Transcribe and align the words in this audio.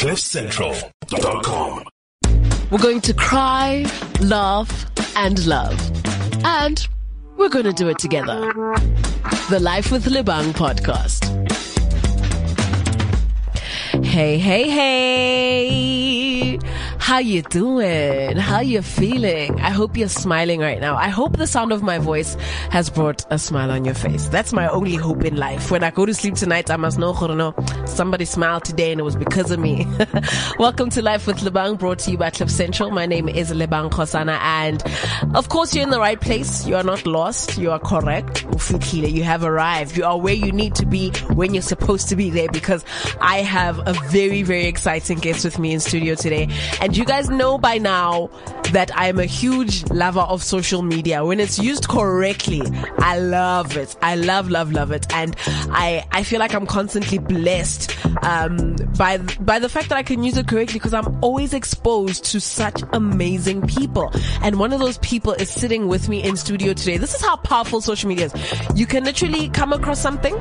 CliffCentral.com. 0.00 1.84
We're 2.70 2.78
going 2.78 3.02
to 3.02 3.12
cry, 3.12 3.84
laugh, 4.22 4.86
and 5.14 5.44
love. 5.46 5.78
And 6.42 6.88
we're 7.36 7.50
going 7.50 7.66
to 7.66 7.74
do 7.74 7.90
it 7.90 7.98
together. 7.98 8.50
The 9.50 9.58
Life 9.60 9.92
with 9.92 10.06
Lebang 10.06 10.54
podcast. 10.54 11.26
Hey, 14.02 14.38
hey, 14.38 14.70
hey. 14.70 16.29
How 17.10 17.18
you 17.18 17.42
doing? 17.42 18.36
How 18.36 18.60
you 18.60 18.82
feeling? 18.82 19.60
I 19.60 19.70
hope 19.70 19.96
you're 19.96 20.06
smiling 20.08 20.60
right 20.60 20.80
now. 20.80 20.94
I 20.94 21.08
hope 21.08 21.38
the 21.38 21.46
sound 21.48 21.72
of 21.72 21.82
my 21.82 21.98
voice 21.98 22.36
has 22.70 22.88
brought 22.88 23.26
a 23.30 23.36
smile 23.36 23.72
on 23.72 23.84
your 23.84 23.96
face. 23.96 24.26
That's 24.26 24.52
my 24.52 24.68
only 24.68 24.94
hope 24.94 25.24
in 25.24 25.34
life. 25.34 25.72
When 25.72 25.82
I 25.82 25.90
go 25.90 26.06
to 26.06 26.14
sleep 26.14 26.36
tonight, 26.36 26.70
I 26.70 26.76
must 26.76 27.00
know, 27.00 27.12
know 27.12 27.52
somebody 27.84 28.24
smiled 28.24 28.64
today 28.64 28.92
and 28.92 29.00
it 29.00 29.02
was 29.02 29.16
because 29.16 29.50
of 29.50 29.58
me. 29.58 29.88
Welcome 30.60 30.88
to 30.90 31.02
Life 31.02 31.26
with 31.26 31.38
Lebang, 31.38 31.80
brought 31.80 31.98
to 32.00 32.12
you 32.12 32.16
by 32.16 32.30
Cliff 32.30 32.48
Central. 32.48 32.92
My 32.92 33.06
name 33.06 33.28
is 33.28 33.50
Lebang 33.50 33.90
Khosana 33.90 34.38
and 34.40 34.80
of 35.34 35.48
course 35.48 35.74
you're 35.74 35.82
in 35.82 35.90
the 35.90 35.98
right 35.98 36.20
place. 36.20 36.64
You 36.64 36.76
are 36.76 36.84
not 36.84 37.06
lost. 37.06 37.58
You 37.58 37.72
are 37.72 37.80
correct. 37.80 38.46
You 38.92 39.24
have 39.24 39.42
arrived. 39.42 39.96
You 39.96 40.04
are 40.04 40.16
where 40.16 40.34
you 40.34 40.52
need 40.52 40.76
to 40.76 40.86
be 40.86 41.10
when 41.32 41.54
you're 41.54 41.62
supposed 41.62 42.08
to 42.10 42.14
be 42.14 42.30
there 42.30 42.48
because 42.52 42.84
I 43.20 43.38
have 43.38 43.80
a 43.84 43.94
very, 44.10 44.44
very 44.44 44.66
exciting 44.66 45.18
guest 45.18 45.44
with 45.44 45.58
me 45.58 45.72
in 45.72 45.80
studio 45.80 46.14
today. 46.14 46.48
And 46.80 46.99
you 47.00 47.06
guys 47.06 47.30
know 47.30 47.56
by 47.56 47.78
now 47.78 48.28
that 48.72 48.90
I'm 48.94 49.18
a 49.18 49.24
huge 49.24 49.90
lover 49.90 50.20
of 50.20 50.42
social 50.42 50.82
media. 50.82 51.24
When 51.24 51.40
it's 51.40 51.58
used 51.58 51.88
correctly, 51.88 52.60
I 52.98 53.18
love 53.18 53.74
it. 53.78 53.96
I 54.02 54.16
love, 54.16 54.50
love, 54.50 54.70
love 54.70 54.92
it. 54.92 55.10
And 55.14 55.34
I, 55.46 56.04
I 56.12 56.24
feel 56.24 56.40
like 56.40 56.52
I'm 56.52 56.66
constantly 56.66 57.16
blessed, 57.16 57.96
um, 58.22 58.76
by, 58.98 59.16
by 59.16 59.58
the 59.58 59.70
fact 59.70 59.88
that 59.88 59.96
I 59.96 60.02
can 60.02 60.22
use 60.22 60.36
it 60.36 60.46
correctly 60.46 60.74
because 60.74 60.92
I'm 60.92 61.24
always 61.24 61.54
exposed 61.54 62.26
to 62.26 62.40
such 62.40 62.82
amazing 62.92 63.66
people. 63.66 64.12
And 64.42 64.58
one 64.58 64.74
of 64.74 64.78
those 64.78 64.98
people 64.98 65.32
is 65.32 65.48
sitting 65.48 65.88
with 65.88 66.10
me 66.10 66.22
in 66.22 66.36
studio 66.36 66.74
today. 66.74 66.98
This 66.98 67.14
is 67.14 67.22
how 67.22 67.36
powerful 67.36 67.80
social 67.80 68.10
media 68.10 68.26
is. 68.26 68.34
You 68.74 68.84
can 68.84 69.04
literally 69.04 69.48
come 69.48 69.72
across 69.72 70.00
something, 70.00 70.38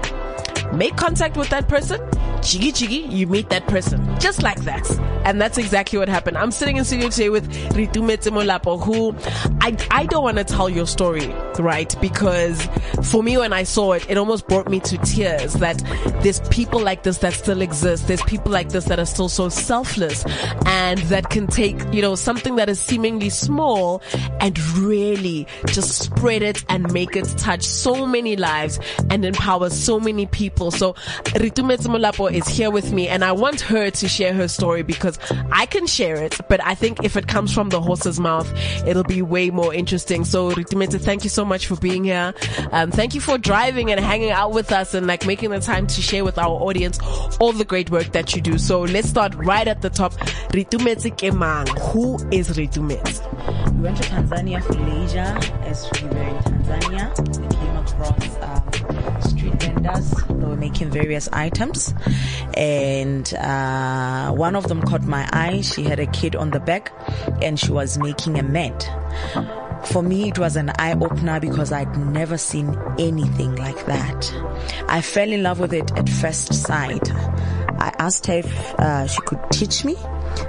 make 0.74 0.98
contact 0.98 1.38
with 1.38 1.48
that 1.52 1.70
person, 1.70 2.02
chiggy 2.42 2.72
chiggy, 2.72 3.12
you 3.12 3.28
meet 3.28 3.50
that 3.50 3.68
person. 3.68 4.06
Just 4.20 4.42
like 4.44 4.62
that. 4.62 4.90
And 5.26 5.40
that's 5.40 5.58
exactly 5.58 6.00
what 6.00 6.10
happened. 6.10 6.38
I'm 6.38 6.52
sitting 6.52 6.78
in 6.78 6.86
studio 6.86 7.10
today 7.10 7.30
with 7.30 7.48
Ritume 7.74 8.18
Molapo, 8.18 8.82
who 8.82 9.16
I, 9.62 9.78
I 9.92 10.06
don't 10.06 10.24
want 10.24 10.38
to 10.38 10.44
tell 10.44 10.70
your 10.70 10.88
story, 10.88 11.28
right? 11.60 11.94
Because 12.02 12.68
for 13.04 13.22
me, 13.22 13.38
when 13.38 13.54
I 13.54 13.64
saw 13.64 13.94
it, 13.94 14.10
it 14.10 14.18
almost 14.18 14.48
brought 14.48 14.70
me 14.70 14.80
to 14.82 14.98
tears 15.00 15.54
that 15.56 15.84
there's 16.24 16.40
people 16.50 16.80
like 16.80 17.04
this 17.04 17.20
that 17.20 17.34
still 17.34 17.62
exist. 17.62 18.08
There's 18.08 18.22
people 18.24 18.52
like 18.52 18.70
this 18.70 18.86
that 18.86 19.00
are 19.00 19.06
still 19.06 19.30
so 19.30 19.50
selfless 19.50 20.26
and 20.66 21.00
that 21.00 21.30
can 21.30 21.48
take, 21.48 21.78
you 21.94 22.02
know, 22.02 22.16
something 22.16 22.56
that 22.56 22.70
is 22.70 22.80
seemingly 22.80 23.30
small 23.30 24.02
and 24.40 24.58
really 24.76 25.48
just 25.68 25.92
spread 26.00 26.42
it 26.42 26.64
and 26.70 26.92
make 26.94 27.16
it 27.16 27.26
touch 27.38 27.64
so 27.64 28.06
many 28.06 28.36
lives 28.36 28.80
and 29.10 29.26
empower 29.26 29.70
so 29.70 30.00
many 30.00 30.26
people. 30.26 30.72
So 30.72 30.94
Ritume 31.36 31.78
Molapo 31.78 32.29
is 32.30 32.48
here 32.48 32.72
with 32.72 32.92
me 32.92 33.08
and 33.08 33.24
I 33.24 33.32
want 33.32 33.62
her 33.62 33.90
to 33.90 34.08
share 34.08 34.34
her 34.34 34.48
story 34.48 34.84
because 34.84 35.20
I 35.52 35.66
can 35.66 35.88
share 35.88 36.16
it, 36.16 36.40
but 36.48 36.64
I 36.66 36.76
think 36.76 37.04
if 37.04 37.18
it 37.18 37.28
comes 37.28 37.54
from 37.54 37.70
the 37.70 37.82
horse's 37.82 38.20
mouth, 38.20 38.52
it'll 38.86 39.04
be 39.04 39.22
way 39.22 39.50
more 39.50 39.74
interesting. 39.74 40.26
So 40.26 40.52
Reitumetse, 40.52 41.00
thank 41.02 41.24
you 41.24 41.30
so 41.30 41.46
much 41.46 41.68
for 41.68 41.76
being 41.76 42.04
here. 42.04 42.34
Um, 42.72 42.92
thank 42.92 43.16
you 43.16 43.22
for 43.22 43.38
driving 43.38 43.92
and 43.92 44.00
hanging 44.00 44.32
out 44.32 44.52
with 44.52 44.72
us 44.72 44.94
and 44.94 45.08
like 45.08 45.26
making 45.26 45.50
the 45.50 45.60
time 45.60 45.88
to 45.88 46.02
share 46.02 46.24
with 46.24 46.38
our 46.38 46.50
audience 46.50 47.00
all 47.40 47.52
the 47.52 47.66
great 47.66 47.90
work 47.90 48.12
that 48.14 48.36
you 48.36 48.42
do. 48.42 48.58
So 48.58 48.82
let's 48.82 49.10
start 49.10 49.34
right 49.36 49.68
at 49.68 49.82
the 49.82 49.90
top. 49.90 50.14
Reitumetse 50.54 51.16
Kemang. 51.18 51.68
Who 51.92 52.16
is 52.32 52.50
Reitumetse? 52.50 53.74
We 53.76 53.82
went 53.82 53.98
to 53.98 54.04
Tanzania 54.04 54.64
for 54.64 54.74
leisure 54.74 55.38
as 55.68 55.90
we 55.94 56.08
were 56.10 56.24
in 56.24 56.36
Tanzania. 56.44 57.40
We 57.40 57.56
came 57.56 57.78
across 57.78 58.29
vendors 59.92 60.12
that 60.12 60.48
were 60.48 60.56
making 60.56 60.90
various 60.90 61.28
items 61.30 61.94
and 62.56 63.34
uh, 63.36 64.32
one 64.32 64.56
of 64.56 64.68
them 64.68 64.82
caught 64.82 65.04
my 65.04 65.28
eye. 65.32 65.62
She 65.62 65.84
had 65.84 66.00
a 66.00 66.08
kid 66.08 66.36
on 66.36 66.52
the 66.52 66.60
back 66.60 66.92
and 67.42 67.60
she 67.60 67.72
was 67.72 67.98
making 67.98 68.40
a 68.40 68.44
mat. 68.44 68.88
For 69.86 70.04
me, 70.04 70.28
it 70.28 70.38
was 70.38 70.56
an 70.56 70.72
eye 70.78 70.94
opener 70.94 71.40
because 71.40 71.72
I'd 71.72 71.96
never 71.98 72.38
seen 72.38 72.78
anything 73.00 73.56
like 73.56 73.86
that. 73.86 74.34
I 74.88 75.02
fell 75.02 75.32
in 75.32 75.44
love 75.44 75.60
with 75.60 75.74
it 75.74 75.92
at 75.98 76.10
first 76.10 76.54
sight. 76.54 77.12
I 77.14 77.94
asked 77.98 78.28
her 78.28 78.40
if 78.40 78.74
uh, 78.76 79.08
she 79.08 79.22
could 79.22 79.40
teach 79.52 79.86
me. 79.86 79.96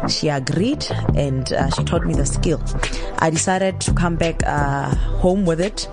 She 0.09 0.29
agreed 0.29 0.87
and 1.15 1.53
uh, 1.53 1.71
she 1.71 1.85
taught 1.85 2.05
me 2.05 2.15
the 2.15 2.27
skill. 2.27 2.63
I 3.19 3.31
decided 3.31 3.81
to 3.83 3.95
come 3.95 4.17
back 4.17 4.43
uh, 4.47 4.95
home 4.95 5.45
with 5.45 5.61
it 5.61 5.89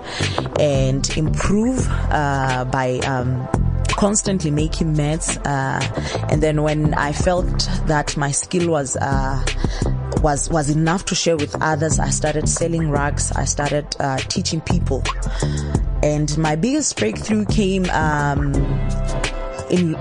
and 0.58 1.08
improve 1.16 1.86
uh, 1.90 2.64
by 2.64 2.98
um, 3.00 3.46
constantly 3.90 4.50
making 4.50 4.96
mats. 4.96 5.36
Uh, 5.38 5.80
and 6.30 6.42
then 6.42 6.62
when 6.62 6.94
I 6.94 7.12
felt 7.12 7.68
that 7.86 8.16
my 8.16 8.30
skill 8.30 8.70
was, 8.70 8.96
uh, 8.96 9.44
was, 10.22 10.48
was 10.48 10.70
enough 10.70 11.04
to 11.06 11.14
share 11.14 11.36
with 11.36 11.60
others, 11.60 11.98
I 11.98 12.10
started 12.10 12.48
selling 12.48 12.90
rugs. 12.90 13.32
I 13.32 13.44
started, 13.44 13.94
uh, 14.00 14.18
teaching 14.18 14.60
people. 14.60 15.02
And 16.02 16.36
my 16.38 16.54
biggest 16.56 16.96
breakthrough 16.96 17.44
came, 17.44 17.90
um, 17.90 18.52
in 19.70 19.92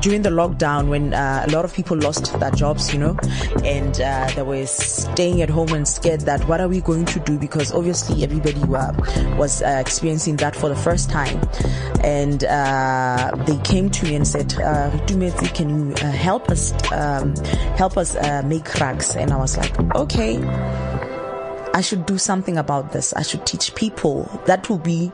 during 0.00 0.22
the 0.22 0.30
lockdown 0.30 0.88
when 0.88 1.14
uh, 1.14 1.44
a 1.46 1.50
lot 1.50 1.64
of 1.64 1.72
people 1.72 1.96
lost 1.96 2.38
their 2.38 2.50
jobs, 2.50 2.92
you 2.92 2.98
know, 2.98 3.16
and 3.64 4.00
uh, 4.00 4.30
they 4.34 4.42
were 4.42 4.66
staying 4.66 5.42
at 5.42 5.50
home 5.50 5.72
and 5.72 5.86
scared 5.86 6.20
that 6.22 6.46
what 6.48 6.60
are 6.60 6.68
we 6.68 6.80
going 6.80 7.04
to 7.06 7.20
do 7.20 7.38
because 7.38 7.72
obviously 7.72 8.22
everybody 8.22 8.60
were, 8.64 8.92
was 9.36 9.62
uh, 9.62 9.78
experiencing 9.80 10.36
that 10.36 10.54
for 10.56 10.68
the 10.68 10.76
first 10.76 11.10
time, 11.10 11.40
and 12.02 12.44
uh, 12.44 13.30
they 13.46 13.56
came 13.58 13.90
to 13.90 14.04
me 14.04 14.14
and 14.14 14.26
said, 14.26 14.54
uh, 14.60 14.90
"Can 15.06 15.68
you 15.68 15.94
uh, 15.94 16.10
help 16.10 16.50
us 16.50 16.72
um, 16.92 17.34
help 17.76 17.96
us 17.96 18.16
make 18.44 18.72
rugs?" 18.80 19.16
And 19.16 19.32
I 19.32 19.36
was 19.36 19.56
like, 19.56 19.78
"Okay." 19.94 20.38
I 21.74 21.80
should 21.80 22.06
do 22.06 22.18
something 22.18 22.56
about 22.56 22.92
this. 22.92 23.12
I 23.14 23.22
should 23.22 23.44
teach 23.46 23.74
people. 23.74 24.30
That 24.46 24.68
will 24.68 24.78
be 24.78 25.10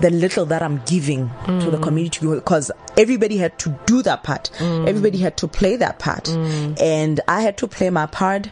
the 0.00 0.10
little 0.10 0.44
that 0.46 0.62
I'm 0.62 0.82
giving 0.86 1.28
mm. 1.28 1.62
to 1.62 1.70
the 1.70 1.78
mm. 1.78 1.82
community 1.82 2.26
because 2.26 2.70
everybody 2.96 3.36
had 3.36 3.58
to 3.60 3.78
do 3.86 4.02
that 4.02 4.22
part. 4.22 4.50
Mm. 4.58 4.88
Everybody 4.88 5.18
had 5.18 5.36
to 5.38 5.48
play 5.48 5.76
that 5.76 5.98
part. 5.98 6.24
Mm. 6.24 6.80
And 6.80 7.20
I 7.28 7.40
had 7.40 7.56
to 7.58 7.68
play 7.68 7.90
my 7.90 8.06
part 8.06 8.50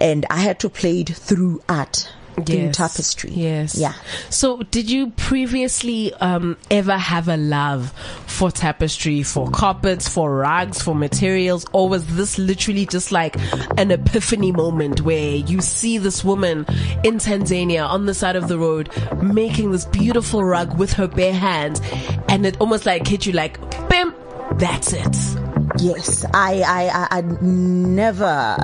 and 0.00 0.26
I 0.30 0.38
had 0.38 0.58
to 0.60 0.68
play 0.68 1.00
it 1.00 1.10
through 1.10 1.62
art 1.68 2.08
yes. 2.44 2.76
tapestry. 2.76 3.30
Yes. 3.30 3.76
Yeah. 3.76 3.94
So, 4.30 4.62
did 4.62 4.90
you 4.90 5.10
previously 5.10 6.12
um, 6.14 6.56
ever 6.70 6.96
have 6.96 7.28
a 7.28 7.36
love 7.36 7.92
for 8.26 8.50
tapestry, 8.50 9.22
for 9.22 9.50
carpets, 9.50 10.08
for 10.08 10.34
rugs, 10.36 10.82
for 10.82 10.94
materials, 10.94 11.66
or 11.72 11.88
was 11.88 12.06
this 12.16 12.38
literally 12.38 12.86
just 12.86 13.12
like 13.12 13.36
an 13.78 13.90
epiphany 13.90 14.52
moment 14.52 15.00
where 15.02 15.36
you 15.36 15.60
see 15.60 15.98
this 15.98 16.24
woman 16.24 16.60
in 17.04 17.18
Tanzania 17.18 17.88
on 17.88 18.06
the 18.06 18.14
side 18.14 18.36
of 18.36 18.48
the 18.48 18.58
road 18.58 18.90
making 19.22 19.72
this 19.72 19.84
beautiful 19.86 20.44
rug 20.44 20.78
with 20.78 20.92
her 20.94 21.06
bare 21.08 21.34
hands, 21.34 21.80
and 22.28 22.46
it 22.46 22.56
almost 22.60 22.86
like 22.86 23.06
hit 23.06 23.26
you 23.26 23.32
like, 23.32 23.60
bam, 23.88 24.14
that's 24.58 24.92
it. 24.92 25.45
Yes, 25.78 26.24
I, 26.32 26.62
I, 26.62 26.88
I, 26.88 27.18
I 27.18 27.20
never 27.20 28.56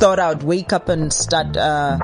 thought 0.00 0.18
I'd 0.18 0.42
wake 0.42 0.72
up 0.72 0.88
and 0.88 1.12
start 1.12 1.56
uh, 1.56 1.98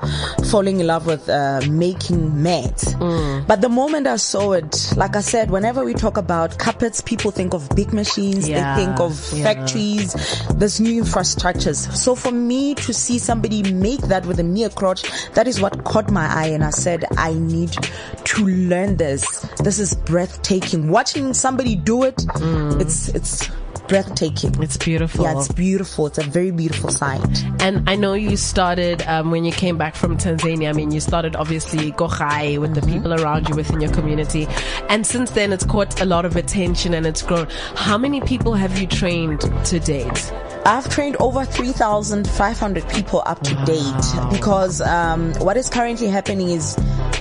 falling 0.50 0.80
in 0.80 0.86
love 0.86 1.06
with 1.06 1.28
uh, 1.28 1.62
making 1.68 2.42
mats. 2.42 2.94
Mm. 2.94 3.46
But 3.46 3.60
the 3.60 3.68
moment 3.68 4.06
I 4.06 4.16
saw 4.16 4.52
it, 4.52 4.92
like 4.96 5.16
I 5.16 5.20
said, 5.20 5.50
whenever 5.50 5.84
we 5.84 5.94
talk 5.94 6.16
about 6.16 6.58
carpets, 6.58 7.00
people 7.00 7.30
think 7.30 7.54
of 7.54 7.68
big 7.74 7.92
machines, 7.92 8.48
yeah. 8.48 8.76
they 8.76 8.84
think 8.84 9.00
of 9.00 9.32
yeah. 9.32 9.44
factories, 9.44 10.14
there's 10.54 10.80
new 10.80 11.02
infrastructures. 11.02 11.90
So 11.96 12.14
for 12.14 12.32
me 12.32 12.74
to 12.76 12.92
see 12.92 13.18
somebody 13.18 13.62
make 13.72 14.00
that 14.02 14.26
with 14.26 14.38
a 14.40 14.44
mere 14.44 14.68
crotch, 14.68 15.02
that 15.32 15.48
is 15.48 15.60
what 15.60 15.84
caught 15.84 16.10
my 16.10 16.26
eye, 16.26 16.48
and 16.48 16.62
I 16.62 16.70
said, 16.70 17.04
I 17.16 17.32
need 17.34 17.76
to 18.24 18.44
learn 18.44 18.96
this. 18.96 19.40
This 19.58 19.78
is 19.78 19.94
breathtaking. 19.94 20.90
Watching 20.90 21.34
somebody 21.34 21.76
do 21.76 22.04
it, 22.04 22.16
mm. 22.16 22.80
it's 22.80 23.08
it's 23.08 23.48
breathtaking. 23.88 24.62
It's 24.62 24.76
beautiful. 24.76 25.24
Yeah, 25.24 25.38
it's 25.38 25.52
beautiful. 25.52 26.06
It's 26.06 26.18
a 26.18 26.22
very 26.22 26.50
beautiful 26.50 26.90
sight. 26.90 27.22
And 27.60 27.88
I 27.88 27.96
know 27.96 28.14
you 28.14 28.36
started 28.36 29.02
um, 29.02 29.30
when 29.30 29.44
you 29.44 29.52
came 29.52 29.78
back 29.78 29.94
from 29.94 30.16
Tanzania. 30.16 30.68
I 30.68 30.72
mean, 30.72 30.90
you 30.90 31.00
started 31.00 31.36
obviously 31.36 31.92
Gochai 31.92 32.58
with 32.58 32.72
mm-hmm. 32.72 32.80
the 32.80 32.92
people 32.92 33.14
around 33.14 33.48
you 33.48 33.56
within 33.56 33.80
your 33.80 33.92
community, 33.92 34.46
and 34.88 35.06
since 35.06 35.30
then 35.30 35.52
it's 35.52 35.64
caught 35.64 36.00
a 36.00 36.04
lot 36.04 36.24
of 36.24 36.36
attention 36.36 36.94
and 36.94 37.06
it's 37.06 37.22
grown. 37.22 37.48
How 37.74 37.98
many 37.98 38.20
people 38.20 38.54
have 38.54 38.78
you 38.78 38.86
trained 38.86 39.40
to 39.66 39.80
date? 39.80 40.32
I've 40.64 40.88
trained 40.88 41.16
over 41.20 41.44
3,500 41.44 42.88
people 42.88 43.22
up 43.24 43.40
to 43.44 43.54
wow. 43.54 43.64
date 43.64 44.32
because 44.32 44.80
um, 44.80 45.32
what 45.34 45.56
is 45.56 45.70
currently 45.70 46.08
happening 46.08 46.50
is 46.50 46.76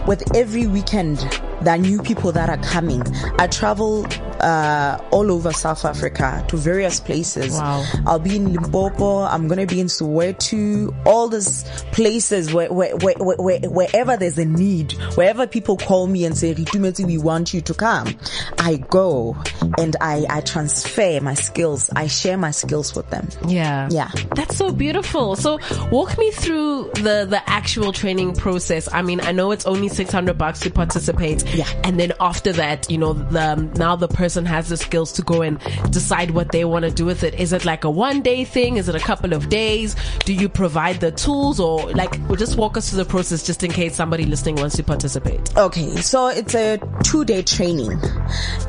with 0.08 0.36
every 0.36 0.66
weekend, 0.66 1.20
there 1.62 1.76
are 1.76 1.78
new 1.78 2.02
people 2.02 2.32
that 2.32 2.50
are 2.50 2.58
coming. 2.58 3.04
I 3.38 3.48
travel 3.48 4.08
uh, 4.40 5.00
all 5.12 5.32
over 5.32 5.52
South 5.52 5.86
Africa 5.86 6.46
to 6.50 6.58
various 6.58 7.00
places. 7.00 7.54
Wow. 7.54 7.84
I'll 8.06 8.20
be 8.20 8.36
in 8.36 8.54
Limpopo. 8.54 9.22
I'm 9.24 9.48
gonna 9.48 9.66
be 9.66 9.80
in 9.80 9.88
Soweto. 9.88 10.94
All 11.06 11.28
these 11.28 11.64
places 11.92 12.54
where, 12.54 12.72
where, 12.72 12.96
where, 12.98 13.16
where, 13.16 13.60
wherever 13.60 14.18
there's 14.18 14.38
a 14.38 14.46
need, 14.46 14.92
wherever 15.16 15.48
people 15.48 15.78
call 15.78 16.08
me 16.08 16.26
and 16.26 16.38
say, 16.38 16.54
Reitumetse, 16.54 17.06
we 17.06 17.18
want 17.18 17.54
you 17.54 17.62
to 17.62 17.74
come. 17.74 18.16
I 18.60 18.78
go 18.78 19.38
and 19.78 19.96
I, 20.02 20.26
I 20.30 20.42
transfer 20.42 21.20
my 21.22 21.34
skills. 21.34 21.90
I 21.96 22.08
share 22.08 22.38
my 22.38 22.52
skills 22.52 22.96
with 22.96 23.10
them. 23.10 23.30
Yeah. 23.48 23.88
Yeah. 23.92 24.12
That's 24.36 24.58
so 24.58 24.72
beautiful. 24.72 25.36
So 25.36 25.60
walk 25.92 26.18
me 26.18 26.32
through 26.32 26.92
the, 26.96 27.26
the 27.30 27.42
actual 27.48 27.94
training 27.94 28.36
process. 28.36 28.92
I 28.92 29.02
mean, 29.02 29.22
I 29.22 29.32
know 29.32 29.52
it's 29.52 29.66
only 29.66 29.88
600 29.88 30.38
bucks 30.38 30.60
to 30.62 30.70
participate. 30.70 31.46
Yeah. 31.56 31.68
And 31.84 32.00
then 32.00 32.14
after 32.20 32.52
that, 32.54 32.92
you 32.92 32.98
know, 32.98 33.14
the, 33.14 33.56
now 33.78 33.96
the 33.96 34.08
person 34.08 34.25
has 34.46 34.70
the 34.70 34.78
skills 34.78 35.12
to 35.14 35.22
go 35.22 35.42
and 35.42 35.60
decide 35.92 36.32
what 36.32 36.52
they 36.52 36.66
want 36.66 36.86
to 36.86 36.92
do 36.92 37.06
with 37.06 37.24
it. 37.24 37.36
Is 37.36 37.54
it 37.54 37.66
like 37.66 37.84
a 37.84 37.90
one 37.90 38.22
day 38.22 38.44
thing? 38.44 38.78
Is 38.78 38.90
it 38.90 38.96
a 38.96 39.00
couple 39.00 39.34
of 39.34 39.50
days? 39.50 39.96
Do 40.26 40.34
you 40.34 40.50
provide 40.50 41.00
the 41.00 41.12
tools 41.12 41.60
or 41.60 41.92
like, 41.92 42.14
just 42.38 42.58
walk 42.58 42.78
us 42.78 42.90
through 42.90 43.04
the 43.04 43.10
process 43.10 43.44
just 43.44 43.64
in 43.64 43.72
case 43.72 43.96
somebody 43.96 44.26
listening 44.26 44.56
wants 44.56 44.76
to 44.78 44.84
participate. 44.84 45.56
Okay, 45.58 45.96
so 45.98 46.28
it's 46.28 46.56
a 46.56 46.80
two 47.04 47.26
day 47.26 47.42
training. 47.42 47.92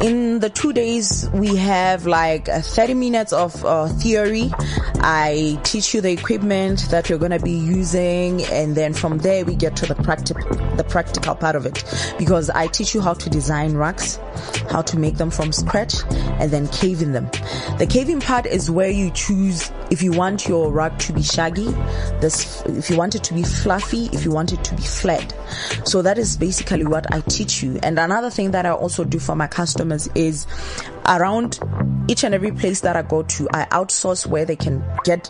In 0.01 0.41
the 0.41 0.51
two 0.51 0.73
days, 0.73 1.29
we 1.33 1.57
have 1.57 2.07
like 2.07 2.49
uh, 2.49 2.61
30 2.61 2.95
minutes 2.95 3.33
of 3.33 3.65
uh, 3.65 3.89
theory. 3.89 4.51
I 5.01 5.59
teach 5.65 5.95
you 5.95 6.01
the 6.01 6.13
equipment 6.13 6.89
that 6.91 7.09
you're 7.09 7.19
going 7.19 7.33
to 7.33 7.41
be 7.41 7.53
using, 7.53 8.43
and 8.45 8.75
then 8.75 8.95
from 8.95 9.19
there 9.19 9.45
we 9.45 9.55
get 9.55 9.77
to 9.77 9.87
the 9.87 9.95
practical, 9.95 10.57
the 10.77 10.85
practical 10.85 11.35
part 11.35 11.57
of 11.57 11.67
it, 11.67 11.85
because 12.19 12.51
I 12.51 12.67
teach 12.67 12.95
you 12.95 13.01
how 13.01 13.15
to 13.15 13.31
design 13.31 13.75
racks, 13.77 14.19
how 14.71 14.83
to 14.83 14.99
make 14.99 15.17
them 15.17 15.31
from 15.31 15.53
scratch, 15.53 15.95
and 16.11 16.51
then 16.51 16.69
carving 16.69 17.13
them. 17.13 17.31
The 17.79 17.89
carving 17.91 18.21
part 18.21 18.47
is 18.47 18.71
where 18.71 18.91
you 18.91 19.11
choose 19.11 19.71
if 19.91 20.03
you 20.03 20.13
want 20.13 20.49
your 20.49 20.73
rug 20.73 20.99
to 21.01 21.13
be 21.13 21.23
shaggy, 21.23 21.67
this 22.21 22.63
if 22.67 22.91
you 22.91 22.97
want 22.97 23.15
it 23.15 23.23
to 23.25 23.35
be 23.35 23.43
fluffy, 23.43 24.07
if 24.13 24.25
you 24.25 24.31
want 24.31 24.53
it 24.53 24.63
to 24.65 24.75
be 24.75 24.83
flat. 24.83 25.35
So 25.85 26.03
that 26.03 26.19
is 26.19 26.37
basically 26.37 26.85
what 26.85 27.13
I 27.15 27.21
teach 27.21 27.63
you. 27.63 27.79
And 27.83 27.99
another 27.99 28.31
thing 28.31 28.51
that 28.51 28.67
I 28.67 28.71
also 28.71 29.05
do 29.05 29.19
for 29.19 29.37
my 29.37 29.47
customers 29.47 30.09
is 30.15 30.47
around 31.09 31.59
each 32.09 32.23
and 32.23 32.35
every 32.35 32.53
place 32.53 32.83
that 32.83 32.97
I 32.97 33.03
go 33.03 33.23
to, 33.25 33.49
I 33.53 33.65
outsource 33.67 34.27
where 34.27 34.45
they 34.45 34.57
can 34.57 34.85
get 35.05 35.25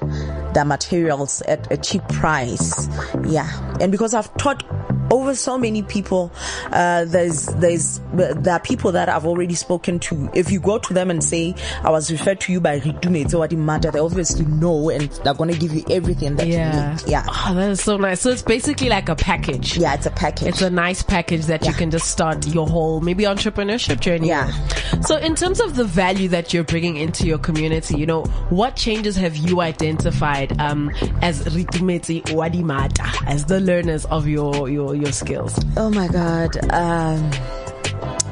the 0.55 0.65
materials 0.67 1.41
at 1.43 1.71
a 1.73 1.77
cheap 1.77 2.07
price. 2.09 2.89
Yeah. 3.27 3.77
And 3.81 3.91
because 3.91 4.13
I've 4.13 4.35
taught 4.37 4.63
over 5.11 5.35
so 5.37 5.57
many 5.57 5.83
people, 5.83 6.33
uh, 6.73 7.05
there's, 7.07 7.47
there's, 7.47 8.01
there 8.13 8.55
are 8.55 8.61
people 8.61 8.93
that 8.93 9.09
I've 9.09 9.25
already 9.25 9.55
spoken 9.55 10.01
to. 10.01 10.29
If 10.35 10.51
you 10.51 10.59
go 10.61 10.79
to 10.79 10.93
them 10.93 11.11
and 11.11 11.23
say, 11.23 11.55
I 11.83 11.91
was 11.91 12.11
referred 12.11 12.41
to 12.41 12.53
you 12.53 12.61
by 12.61 12.81
Ritume, 12.81 13.31
so 13.31 13.39
what 13.39 13.53
it 13.53 13.57
matter, 13.57 13.91
they 13.91 14.01
obviously 14.01 14.45
know 14.47 14.91
and 14.91 15.09
they're 15.25 15.33
going 15.35 15.53
to 15.53 15.59
give 15.59 15.73
you 15.73 15.85
everything 15.91 16.37
that 16.37 16.49
Yeah. 16.49 16.91
you 16.91 16.97
need. 16.97 17.09
Yeah. 17.09 17.25
Oh, 17.29 17.55
that 17.55 17.71
is 17.71 17.83
so 17.83 17.97
nice. 17.97 18.21
So 18.21 18.31
it's 18.31 18.43
basically 18.43 18.89
like 18.89 19.09
a 19.09 19.15
package. 19.17 19.79
Yeah, 19.79 19.95
it's 19.95 20.07
a 20.07 20.11
package. 20.11 20.49
It's 20.49 20.63
a 20.63 20.71
nice 20.71 21.03
package 21.03 21.47
that 21.47 21.65
you 21.65 21.73
can 21.73 21.91
just 21.91 22.11
start 22.11 22.47
your 22.49 22.67
whole 22.67 23.01
maybe 23.01 23.25
entrepreneurship 23.25 24.01
journey. 24.01 24.29
Yeah. 24.29 24.47
with. 24.93 25.07
So 25.07 25.17
in 25.17 25.37
terms 25.37 25.61
of 25.61 25.66
the 25.75 25.85
value 25.85 26.29
that 26.29 26.53
you're 26.53 26.65
bringing 26.65 26.97
into 26.97 27.27
your 27.27 27.39
community, 27.39 27.97
you 27.97 28.07
know, 28.07 28.25
what 28.51 28.77
changes 28.77 29.17
have 29.17 29.37
you 29.37 29.61
identified 29.61 30.59
um, 30.61 30.91
as 31.23 31.43
Reitumetse 31.45 32.23
Wadimmata, 32.25 33.27
as 33.27 33.45
the 33.47 33.61
learners 33.61 34.05
of 34.07 34.27
your 34.27 34.69
your 34.69 34.95
your 34.95 35.13
skills? 35.13 35.59
Oh 35.77 35.91
my 35.91 36.09
God. 36.09 36.57
Um, 36.73 37.31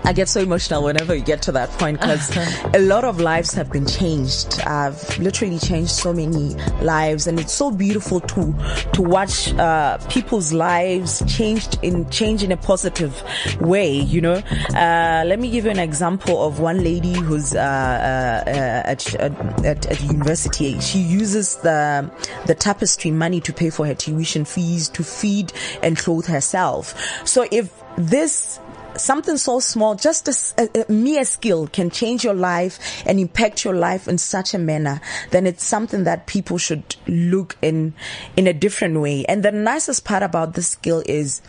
I 0.04 0.12
get 0.12 0.28
so 0.28 0.40
emotional 0.40 0.84
whenever 0.84 1.14
we 1.14 1.22
get 1.22 1.40
to 1.42 1.52
that 1.52 1.70
point 1.70 1.98
because 2.00 2.36
a 2.74 2.78
lot 2.78 3.04
of 3.04 3.20
lives 3.20 3.54
have 3.54 3.72
been 3.72 3.86
changed. 3.86 4.60
I've 4.60 5.18
literally 5.18 5.58
changed 5.58 5.92
so 5.92 6.12
many 6.12 6.54
lives, 6.82 7.26
and 7.26 7.40
it's 7.40 7.54
so 7.54 7.70
beautiful 7.70 8.20
to 8.20 8.54
to 8.92 9.02
watch 9.02 9.52
uh, 9.54 9.96
people's 10.10 10.52
lives 10.52 11.22
changed 11.26 11.78
in 11.82 12.08
change 12.10 12.42
in 12.42 12.52
a 12.52 12.56
positive 12.56 13.22
way. 13.60 13.92
You 13.94 14.20
know, 14.20 14.34
uh, 14.34 15.24
let 15.26 15.38
me 15.38 15.50
give 15.50 15.64
you 15.64 15.70
an 15.70 15.78
example 15.78 16.46
of 16.46 16.60
one 16.60 16.84
lady 16.84 17.14
who's 17.14 17.54
uh, 17.54 17.58
uh, 17.58 18.88
at, 18.88 19.14
at 19.14 19.86
at 19.86 20.02
university. 20.02 20.78
She 20.80 20.98
uses 20.98 21.56
the 21.56 22.10
the 22.46 22.54
tapestry 22.54 23.10
money 23.10 23.40
to 23.40 23.52
pay 23.52 23.70
for 23.70 23.86
her 23.86 23.94
tuition 23.94 24.44
fees, 24.44 24.90
to 24.90 25.02
feed 25.02 25.52
and 25.82 25.96
clothe 25.96 26.26
herself. 26.26 26.94
So 27.26 27.46
if 27.50 27.72
this 27.96 28.58
something 28.96 29.36
so 29.36 29.60
small, 29.60 29.94
just 29.94 30.28
a 30.58 30.84
mere 30.88 31.24
skill 31.24 31.66
can 31.66 31.90
change 31.90 32.24
your 32.24 32.34
life 32.34 33.02
and 33.06 33.18
impact 33.18 33.64
your 33.64 33.74
life 33.74 34.08
in 34.08 34.18
such 34.18 34.54
a 34.54 34.58
manner, 34.58 35.00
then 35.30 35.46
it's 35.46 35.64
something 35.64 36.04
that 36.04 36.26
people 36.26 36.58
should 36.58 36.96
look 37.06 37.56
in, 37.62 37.94
in 38.36 38.46
a 38.46 38.52
different 38.52 39.00
way. 39.00 39.24
And 39.26 39.42
the 39.42 39.52
nicest 39.52 40.04
part 40.04 40.22
about 40.22 40.54
this 40.54 40.68
skill 40.68 41.02
is 41.06 41.42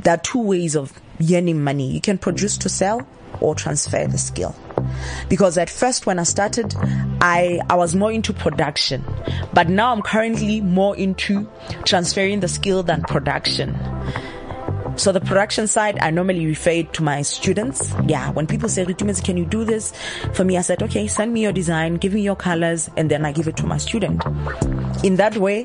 there 0.00 0.14
are 0.14 0.18
two 0.18 0.42
ways 0.42 0.76
of 0.76 0.92
earning 1.32 1.62
money. 1.62 1.90
You 1.92 2.00
can 2.00 2.18
produce 2.18 2.56
to 2.58 2.68
sell 2.68 3.06
or 3.40 3.54
transfer 3.54 4.06
the 4.06 4.18
skill. 4.18 4.54
Because 5.28 5.58
at 5.58 5.70
first 5.70 6.06
when 6.06 6.18
I 6.18 6.24
started, 6.24 6.74
I, 7.20 7.60
I 7.68 7.76
was 7.76 7.94
more 7.94 8.10
into 8.10 8.32
production, 8.32 9.04
but 9.52 9.68
now 9.68 9.92
I'm 9.92 10.02
currently 10.02 10.60
more 10.60 10.96
into 10.96 11.48
transferring 11.84 12.40
the 12.40 12.48
skill 12.48 12.82
than 12.82 13.02
production. 13.02 13.78
So 15.00 15.12
the 15.12 15.20
production 15.20 15.66
side, 15.66 15.98
I 16.02 16.10
normally 16.10 16.44
refer 16.44 16.70
it 16.82 16.92
to 16.92 17.02
my 17.02 17.22
students. 17.22 17.90
Yeah, 18.06 18.30
when 18.32 18.46
people 18.46 18.68
say, 18.68 18.84
Reitumetse, 18.84 19.24
can 19.24 19.38
you 19.38 19.46
do 19.46 19.64
this? 19.64 19.94
For 20.34 20.44
me, 20.44 20.58
I 20.58 20.60
said, 20.60 20.82
okay, 20.82 21.06
send 21.06 21.32
me 21.32 21.40
your 21.40 21.52
design, 21.52 21.94
give 21.94 22.12
me 22.12 22.20
your 22.20 22.36
colors, 22.36 22.90
and 22.98 23.10
then 23.10 23.24
I 23.24 23.32
give 23.32 23.48
it 23.48 23.56
to 23.56 23.66
my 23.66 23.78
student. 23.78 24.22
In 25.02 25.16
that 25.16 25.38
way, 25.38 25.64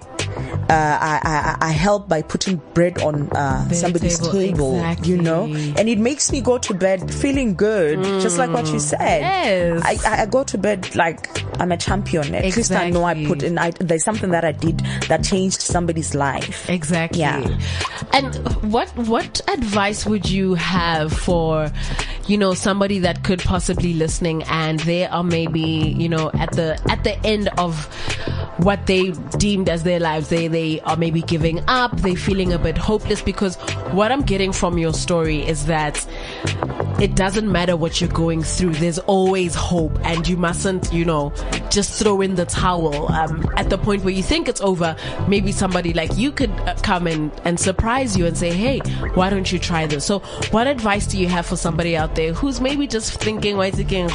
uh, 0.70 0.98
I, 1.02 1.20
I, 1.60 1.68
I 1.68 1.72
help 1.72 2.08
by 2.08 2.22
putting 2.22 2.62
bread 2.74 3.02
on 3.02 3.30
uh, 3.32 3.68
somebody's 3.72 4.20
table, 4.20 4.80
table, 4.80 4.96
you 5.04 5.18
know, 5.22 5.44
and 5.78 5.90
it 5.90 6.00
makes 6.00 6.32
me 6.32 6.40
go 6.40 6.58
to 6.58 6.74
bed 6.74 7.14
feeling 7.14 7.56
good, 7.56 8.02
just 8.22 8.38
like 8.38 8.52
what 8.52 8.68
you 8.72 8.80
said. 8.80 9.20
Yes. 9.20 9.82
I- 9.84 10.22
I 10.22 10.26
go 10.28 10.46
to 10.46 10.58
bed 10.58 10.96
like 10.96 11.28
I'm 11.60 11.72
a 11.72 11.78
champion. 11.78 12.36
At 12.36 12.44
least 12.44 12.72
I 12.72 12.90
know 12.90 13.04
I 13.04 13.25
put 13.25 13.44
in. 13.44 13.57
I, 13.57 13.72
there's 13.72 14.04
something 14.04 14.31
that 14.31 14.46
I 14.46 14.52
did 14.52 14.80
that 15.07 15.24
changed 15.24 15.62
somebody's 15.62 16.16
life. 16.16 16.69
Exactly. 16.69 17.19
Yeah. 17.19 17.60
And 18.13 18.36
what 18.72 18.90
what 18.98 19.42
advice 19.48 20.06
would 20.06 20.30
you 20.30 20.56
have 20.56 21.12
for, 21.13 21.72
you 22.28 22.38
know, 22.38 22.54
somebody 22.54 23.00
that 23.00 23.24
could 23.24 23.40
possibly 23.40 23.94
listening 23.94 24.44
and 24.44 24.80
they 24.81 25.06
are 25.06 25.24
maybe, 25.24 25.62
you 25.62 26.10
know, 26.10 26.31
at 26.34 26.52
the 26.54 26.80
at 26.90 27.04
the 27.04 27.18
end 27.25 27.50
of 27.58 27.86
what 28.58 28.86
they 28.88 29.12
deemed 29.38 29.69
as 29.69 29.84
their 29.84 30.00
lives. 30.00 30.30
They 30.30 30.48
they 30.48 30.80
are 30.81 30.98
maybe 30.98 31.22
giving 31.22 31.63
up, 31.68 31.96
they 31.98 32.15
feeling 32.15 32.53
a 32.53 32.60
bit 32.60 32.77
hopeless 32.77 33.22
because 33.22 33.56
what 33.91 34.12
I'm 34.12 34.22
getting 34.22 34.51
from 34.51 34.77
your 34.77 34.94
story 34.94 35.46
is 35.46 35.65
that 35.65 36.06
it 37.00 37.16
doesn't 37.16 37.52
matter 37.52 37.75
what 37.75 38.00
you're 38.00 38.10
going 38.10 38.42
through. 38.42 38.74
There's 38.74 39.00
always 39.00 39.54
hope 39.54 39.98
and 40.06 40.28
you 40.28 40.38
mustn't, 40.38 40.94
you 40.94 41.04
know, 41.04 41.34
just 41.70 42.02
throw 42.02 42.22
in 42.22 42.36
the 42.36 42.46
towel. 42.46 43.12
Um, 43.12 43.46
at 43.58 43.70
the 43.70 43.78
point 43.78 44.04
where 44.04 44.14
you 44.14 44.24
think 44.24 44.48
it's 44.48 44.62
over, 44.62 44.96
maybe 45.28 45.52
somebody 45.52 45.94
like 45.94 46.16
you 46.18 46.32
could 46.32 46.52
uh, 46.52 46.75
come 46.84 47.08
and, 47.08 47.32
and 47.44 47.60
surprise 47.60 48.18
you 48.18 48.25
and 48.25 48.38
say, 48.38 48.52
Hey, 48.54 48.80
why 49.14 49.30
don't 49.30 49.52
you 49.52 49.60
try 49.60 49.86
this? 49.86 50.06
So 50.06 50.20
what 50.52 50.68
advice 50.68 51.06
do 51.06 51.18
you 51.18 51.28
have 51.28 51.46
for 51.46 51.58
somebody 51.58 51.98
out 51.98 52.16
there 52.16 52.34
who's 52.34 52.62
maybe 52.62 52.88
just 52.88 53.22
thinking, 53.22 53.58
why 53.58 53.68
is 53.68 53.80
it 53.80 53.88
getting 53.88 54.10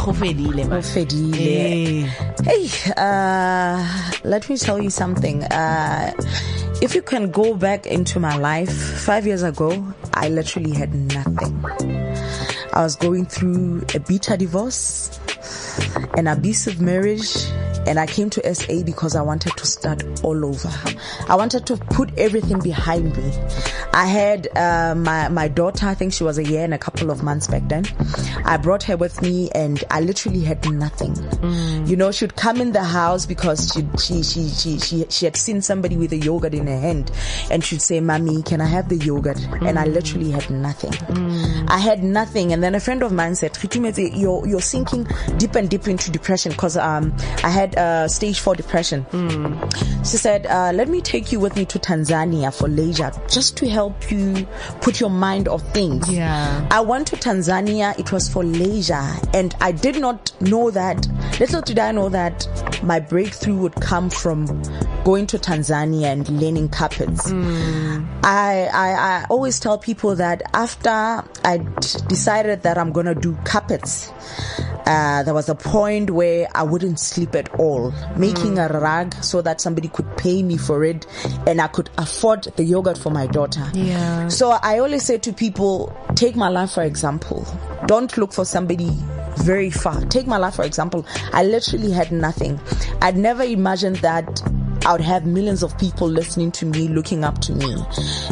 Fedile. 0.81 2.07
Hey, 2.45 2.93
uh, 2.97 4.11
let 4.25 4.49
me 4.49 4.57
tell 4.57 4.81
you 4.81 4.91
something. 4.91 5.45
Uh, 5.45 6.13
if 6.81 6.95
you 6.95 7.03
can 7.03 7.31
go 7.31 7.55
back 7.55 7.87
into 7.87 8.19
my 8.19 8.37
life, 8.37 8.73
five 8.73 9.27
years 9.27 9.43
ago, 9.43 9.87
I 10.15 10.31
literally 10.31 10.73
had 10.73 10.95
nothing. 10.95 12.00
I 12.73 12.83
was 12.83 12.95
going 12.97 13.27
through 13.27 13.83
a 13.95 14.01
bitter 14.01 14.37
divorce, 14.37 15.19
an 16.17 16.29
abusive 16.29 16.81
marriage, 16.81 17.47
and 17.87 17.99
I 17.99 18.07
came 18.07 18.31
to 18.31 18.55
SA 18.55 18.83
because 18.85 19.17
I 19.17 19.23
wanted 19.23 19.57
to 19.57 19.67
start 19.67 20.05
all 20.23 20.45
over. 20.45 20.71
I 21.29 21.35
wanted 21.35 21.67
to 21.67 21.77
put 21.77 22.17
everything 22.17 22.61
behind 22.61 23.17
me. 23.17 23.33
I 23.93 24.07
had 24.07 24.49
uh, 24.57 24.95
my 24.97 25.29
my 25.29 25.49
daughter. 25.49 25.87
I 25.87 25.95
think 25.95 26.13
she 26.13 26.25
was 26.25 26.39
a 26.39 26.45
year 26.45 26.65
and 26.65 26.75
a 26.75 26.79
couple 26.79 27.11
of 27.11 27.23
months 27.23 27.47
back 27.47 27.63
then. 27.69 27.85
I 28.45 28.57
brought 28.57 28.83
her 28.85 28.97
with 28.97 29.23
me, 29.23 29.51
and 29.55 29.83
I 29.91 30.01
literally 30.01 30.41
had 30.41 30.69
nothing. 30.71 31.17
You 31.87 31.97
know, 31.97 32.11
she'd 32.13 32.37
come 32.37 32.61
in 32.61 32.73
the 32.73 32.85
house 32.85 33.25
because 33.27 33.73
she 33.73 33.87
she 33.99 34.23
she 34.23 34.49
she 34.49 34.79
she, 34.79 35.07
she 35.09 35.25
had 35.25 35.37
seen 35.37 35.63
somebody 35.63 35.97
with 35.97 36.13
a 36.13 36.19
yogurt 36.19 36.55
in 36.55 36.67
her 36.67 36.81
hand, 36.81 37.11
and 37.51 37.65
she'd 37.65 37.83
say, 37.83 38.01
"Mommy, 38.01 38.43
can 38.43 38.61
I 38.61 38.67
have 38.67 38.89
the 38.89 38.97
yogurt?" 38.97 39.41
And 39.63 39.79
I 39.79 39.85
literally 39.87 40.31
had 40.31 40.51
nothing. 40.51 40.93
I 41.69 41.79
had 41.79 42.03
nothing, 42.03 42.53
and 42.53 42.63
then 42.63 42.75
a 42.75 42.81
friend 42.81 43.03
of 43.03 43.13
mine 43.13 43.35
said, 43.37 43.53
"Reitumetse, 43.55 44.11
you're 44.15 44.47
you're 44.47 44.61
sinking 44.61 45.07
deep 45.39 45.55
and 45.55 45.69
deep 45.69 45.89
into 45.89 46.11
depression 46.11 46.53
because 46.53 46.77
um 46.77 47.15
I 47.45 47.49
had 47.49 47.61
had 47.61 47.77
uh, 47.77 48.09
stage 48.09 48.41
four 48.41 48.55
depression. 48.55 49.05
She 50.05 50.17
said, 50.17 50.47
uh, 50.47 50.73
"Let 50.75 50.89
me 50.89 51.01
take 51.01 51.33
you 51.33 51.41
with 51.41 51.57
me 51.57 51.65
to 51.67 51.79
Tanzania 51.79 52.53
for 52.53 52.69
leisure, 52.69 53.13
just 53.29 53.57
to 53.59 53.69
help 53.69 53.80
you 54.11 54.47
put 54.81 55.01
your 55.01 55.11
mind 55.11 55.49
off 55.49 55.63
things." 55.73 56.09
Yeah. 56.11 56.67
I 56.71 56.81
went 56.81 57.07
to 57.09 57.17
Tanzania. 57.17 57.99
It 57.99 58.13
was 58.13 58.29
for 58.29 58.45
leisure, 58.45 59.09
and 59.35 59.55
I 59.61 59.73
did 59.73 60.01
not 60.01 60.33
know 60.41 60.71
that. 60.71 61.07
Little 61.41 61.63
did 61.63 61.79
I 61.79 61.93
know 61.93 62.09
that 62.11 62.47
my 62.83 63.01
breakthrough 63.01 63.57
would 63.57 63.75
come 63.77 64.11
from 64.11 64.47
going 65.05 65.27
to 65.29 65.39
Tanzania 65.39 66.07
and 66.13 66.29
learning 66.29 66.69
carpets. 66.69 67.31
Hmm. 67.31 68.05
I, 68.23 68.69
I 68.73 68.89
I 68.93 69.27
always 69.31 69.59
tell 69.61 69.79
people 69.79 70.15
that 70.17 70.43
after 70.55 70.91
I 71.45 71.59
decided 72.09 72.63
that 72.63 72.77
I'm 72.79 72.93
gonna 72.93 73.15
do 73.15 73.37
carpets, 73.45 74.11
uh, 74.87 75.23
there 75.23 75.35
was 75.35 75.49
a 75.49 75.55
point 75.55 76.11
where 76.11 76.49
I 76.55 76.63
wouldn't 76.63 76.99
sleep 76.99 77.35
at 77.35 77.49
all, 77.59 77.93
making 78.17 78.59
a 78.59 78.69
rug 78.69 79.15
so 79.23 79.43
that 79.43 79.61
somebody 79.61 79.89
could 79.89 80.17
pay 80.17 80.43
me 80.43 80.57
for 80.57 80.85
it, 80.85 81.07
and 81.47 81.61
I 81.61 81.69
could 81.69 81.91
afford 81.99 82.45
the 82.57 82.65
yogurt 82.65 82.99
for 82.99 83.11
my 83.11 83.27
daughter. 83.27 83.71
Yeah. 83.75 84.29
So 84.29 84.51
I 84.51 84.79
always 84.79 85.05
say 85.05 85.19
to 85.19 85.33
people, 85.33 85.97
take 86.15 86.37
my 86.37 86.49
life 86.49 86.73
for 86.73 86.83
example. 86.83 87.47
Don't 87.87 88.17
look 88.17 88.33
for 88.33 88.45
somebody 88.45 88.91
very 89.39 89.71
far. 89.71 90.05
Take 90.07 90.27
my 90.27 90.37
life 90.37 90.55
for 90.55 90.65
example. 90.65 91.07
I 91.33 91.45
literally 91.45 91.91
had 91.93 92.13
nothing. 92.13 92.61
I'd 93.01 93.17
never 93.17 93.43
imagined 93.43 93.97
that 93.97 94.43
I 94.87 94.93
would 94.93 95.01
have 95.03 95.27
millions 95.27 95.63
of 95.63 95.77
people 95.79 96.09
listening 96.09 96.53
to 96.53 96.67
me, 96.67 96.89
looking 96.89 97.23
up 97.23 97.39
to 97.43 97.53
me. 97.53 97.77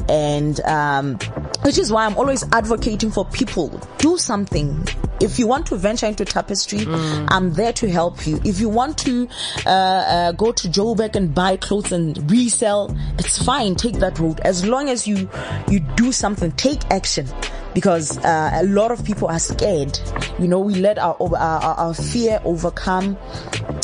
And, 0.08 0.60
um, 0.60 1.18
which 1.62 1.78
is 1.78 1.92
why 1.92 2.06
I'm 2.06 2.16
always 2.16 2.42
advocating 2.52 3.10
for 3.10 3.24
people. 3.26 3.68
Do 3.98 4.16
something. 4.16 4.86
If 5.20 5.38
you 5.38 5.46
want 5.46 5.66
to 5.66 5.76
venture 5.76 6.06
into 6.06 6.24
tapestry, 6.24 6.86
I'm 7.28 7.52
there 7.54 7.72
to 7.74 7.90
help 7.90 8.26
you. 8.26 8.40
If 8.44 8.60
you 8.60 8.68
want 8.68 8.98
to 8.98 9.28
uh, 9.66 9.70
uh, 9.70 10.32
go 10.32 10.52
to 10.52 10.68
Joburg 10.68 11.16
and 11.16 11.34
buy 11.34 11.56
clothes 11.56 11.92
and 11.92 12.30
resell, 12.30 12.96
it's 13.18 13.42
fine. 13.42 13.74
Take 13.74 13.96
that 13.96 14.18
route. 14.18 14.40
As 14.40 14.64
long 14.64 14.88
as 14.88 15.06
you 15.06 15.28
you 15.68 15.80
do 15.80 16.12
something, 16.12 16.52
take 16.52 16.84
action. 16.90 17.26
Because 17.74 18.18
uh, 18.18 18.50
a 18.54 18.64
lot 18.64 18.90
of 18.90 19.04
people 19.04 19.28
are 19.28 19.38
scared. 19.38 19.98
You 20.38 20.48
know, 20.48 20.58
we 20.58 20.74
let 20.74 20.98
our 20.98 21.16
our, 21.20 21.36
our, 21.36 21.74
our 21.74 21.94
fear 21.94 22.40
overcome 22.44 23.16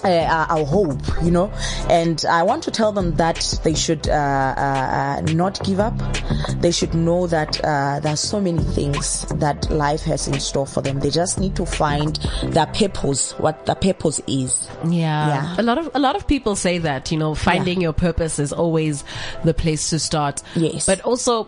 uh, 0.05 0.09
our, 0.09 0.59
our 0.59 0.65
hope. 0.65 1.01
You 1.23 1.31
know, 1.31 1.53
and 1.95 2.25
I 2.29 2.43
want 2.43 2.65
to 2.65 2.71
tell 2.73 2.91
them 2.91 3.15
that 3.17 3.61
they 3.63 3.75
should 3.75 4.09
uh, 4.09 4.13
uh, 4.13 5.21
uh, 5.21 5.21
not 5.33 5.63
give 5.65 5.79
up. 5.79 5.95
They 6.61 6.73
should 6.73 6.93
know 6.93 7.27
that 7.29 7.61
uh, 7.65 8.01
there 8.01 8.13
are 8.13 8.17
so 8.17 8.41
many 8.41 8.63
things 8.63 9.25
that 9.37 9.71
life 9.71 10.03
has 10.03 10.27
in 10.27 10.41
store 10.41 10.67
for 10.67 10.81
them. 10.83 10.99
They 10.99 11.11
just 11.11 11.39
need 11.39 11.55
to 11.57 11.65
find 11.67 12.17
their 12.43 12.67
purpose, 12.67 13.33
what 13.39 13.67
the 13.67 13.75
purpose 13.77 14.21
is. 14.27 14.69
Yeah. 14.85 15.29
Yeah. 15.29 15.55
A 15.59 15.63
lot 15.63 15.79
of 15.79 15.91
a 15.95 15.99
lot 16.01 16.17
of 16.17 16.27
people 16.27 16.57
say 16.57 16.79
that, 16.79 17.13
you 17.13 17.19
know, 17.19 17.35
finding 17.35 17.81
your 17.81 17.93
purpose 17.93 18.39
is 18.41 18.53
always 18.53 19.05
the 19.45 19.55
place 19.55 19.91
to 19.91 19.99
start. 19.99 20.43
Yes. 20.57 20.87
But 20.87 21.01
also, 21.03 21.47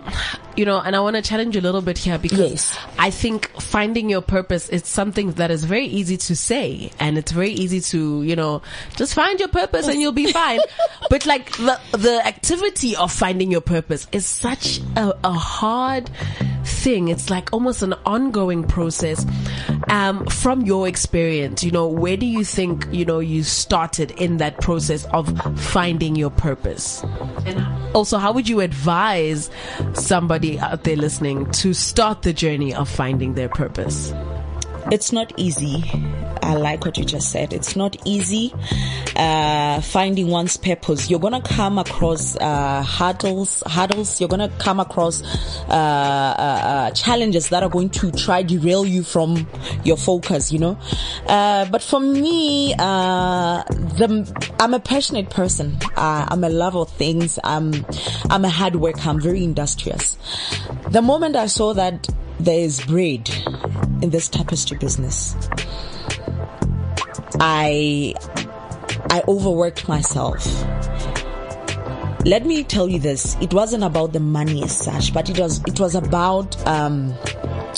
you 0.57 0.65
know, 0.65 0.81
and 0.81 0.95
I 0.95 1.01
want 1.01 1.17
to 1.17 1.23
challenge 1.23 1.57
you 1.57 1.61
a 1.61 1.67
little 1.67 1.83
bit 1.83 1.99
here 1.99 2.19
because 2.19 2.39
Yes. 2.39 2.79
I 2.99 3.11
think 3.11 3.51
finding 3.61 4.09
your 4.11 4.23
purpose 4.23 4.69
is 4.69 4.87
something 4.87 5.33
that 5.33 5.51
is 5.51 5.65
very 5.65 5.87
easy 5.87 6.17
to 6.19 6.37
say 6.37 6.93
and 7.01 7.19
it's 7.19 7.33
very 7.33 7.51
easy 7.51 7.81
to, 7.81 8.23
you 8.23 8.37
know, 8.37 8.63
just 8.97 9.15
find 9.15 9.41
your 9.41 9.49
purpose 9.49 9.89
and 9.89 10.01
you'll 10.01 10.13
be 10.13 10.33
fine. 10.37 10.61
but 11.11 11.27
like 11.27 11.51
the 11.57 11.79
the 11.93 12.27
activity 12.27 12.97
of 12.97 13.13
finding 13.13 13.51
your 13.51 13.61
purpose 13.61 14.07
is 14.13 14.27
such 14.27 14.81
a, 14.97 15.15
a 15.25 15.33
hard 15.33 16.11
thing. 16.65 17.09
It's 17.09 17.31
like 17.31 17.53
almost 17.53 17.83
an 17.83 17.95
ongoing 18.05 18.65
process. 18.65 19.25
Um, 19.89 20.27
from 20.27 20.63
your 20.63 20.89
experience, 20.89 21.63
you 21.63 21.71
know, 21.71 21.87
where 21.87 22.17
do 22.17 22.27
you 22.27 22.45
think, 22.45 22.87
you 22.91 23.05
know, 23.05 23.21
you 23.21 23.45
started 23.45 24.11
in 24.13 24.39
that 24.39 24.61
process 24.61 25.05
of 25.07 25.29
finding 25.61 26.17
your 26.17 26.31
purpose? 26.31 27.05
And 27.45 27.65
also, 27.95 28.19
how 28.19 28.33
would 28.33 28.49
you 28.49 28.61
advise 28.61 29.49
somebody 29.95 30.59
out 30.59 30.85
there 30.85 30.97
listening 30.97 31.51
to 31.53 31.73
start 31.73 32.23
the 32.23 32.33
journey 32.33 32.75
of 32.75 32.89
finding 32.89 33.35
their 33.35 33.49
purpose? 33.49 34.13
It's 34.91 35.13
not 35.13 35.33
easy. 35.37 35.85
I 36.43 36.55
like 36.55 36.85
what 36.85 36.97
you 36.97 37.05
just 37.05 37.31
said. 37.31 37.53
It's 37.53 37.75
not 37.75 37.97
easy 38.05 38.53
uh, 39.17 39.81
finding 39.81 40.29
one's 40.29 40.57
purpose. 40.57 41.11
You're 41.11 41.21
gonna 41.21 41.41
come 41.41 41.79
across 41.79 42.37
uh, 42.37 42.83
hurdles, 42.85 43.63
hurdles. 43.67 44.21
You're 44.21 44.29
gonna 44.29 44.51
come 44.59 44.79
across 44.79 45.23
uh, 45.69 45.73
uh, 45.73 45.73
uh, 45.73 46.91
challenges 46.93 47.49
that 47.49 47.63
are 47.63 47.69
going 47.69 47.91
to 47.91 48.11
try 48.13 48.43
derail 48.43 48.85
you 48.85 49.03
from 49.03 49.49
your 49.85 49.97
focus. 49.97 50.53
You 50.53 50.59
know, 50.59 50.79
uh, 51.27 51.65
but 51.67 51.83
for 51.83 52.01
me, 52.01 52.75
uh, 52.79 53.63
the 53.65 54.55
I'm 54.61 54.75
a 54.75 54.81
passionate 54.81 55.31
person. 55.31 55.79
I'm 55.97 56.45
a 56.45 56.49
lover 56.49 56.81
of 56.81 56.91
things. 56.91 57.39
I'm 57.43 57.73
I'm 58.31 58.45
a 58.45 58.51
hard 58.51 58.77
worker. 58.77 59.01
I'm 59.05 59.21
very 59.21 59.43
industrious. 59.43 60.17
The 60.91 61.03
moment 61.03 61.37
I 61.37 61.47
saw 61.47 61.73
that 61.75 62.09
there 62.39 62.61
is 62.61 62.81
bread 62.83 63.31
in 64.03 64.11
this 64.11 64.29
tapestry 64.29 64.79
business. 64.79 65.35
I 67.41 68.15
I 69.11 69.23
overworked 69.29 69.89
myself. 69.89 70.45
Let 72.25 72.45
me 72.45 72.65
tell 72.65 72.89
you 72.89 72.99
this. 72.99 73.37
It 73.41 73.55
wasn't 73.55 73.85
about 73.85 74.13
the 74.13 74.21
money 74.21 74.63
as 74.63 74.77
such, 74.77 75.15
but 75.15 75.31
it 75.31 75.39
was 75.39 75.63
it 75.67 75.79
was 75.79 75.95
about 75.95 76.57
um 76.67 77.15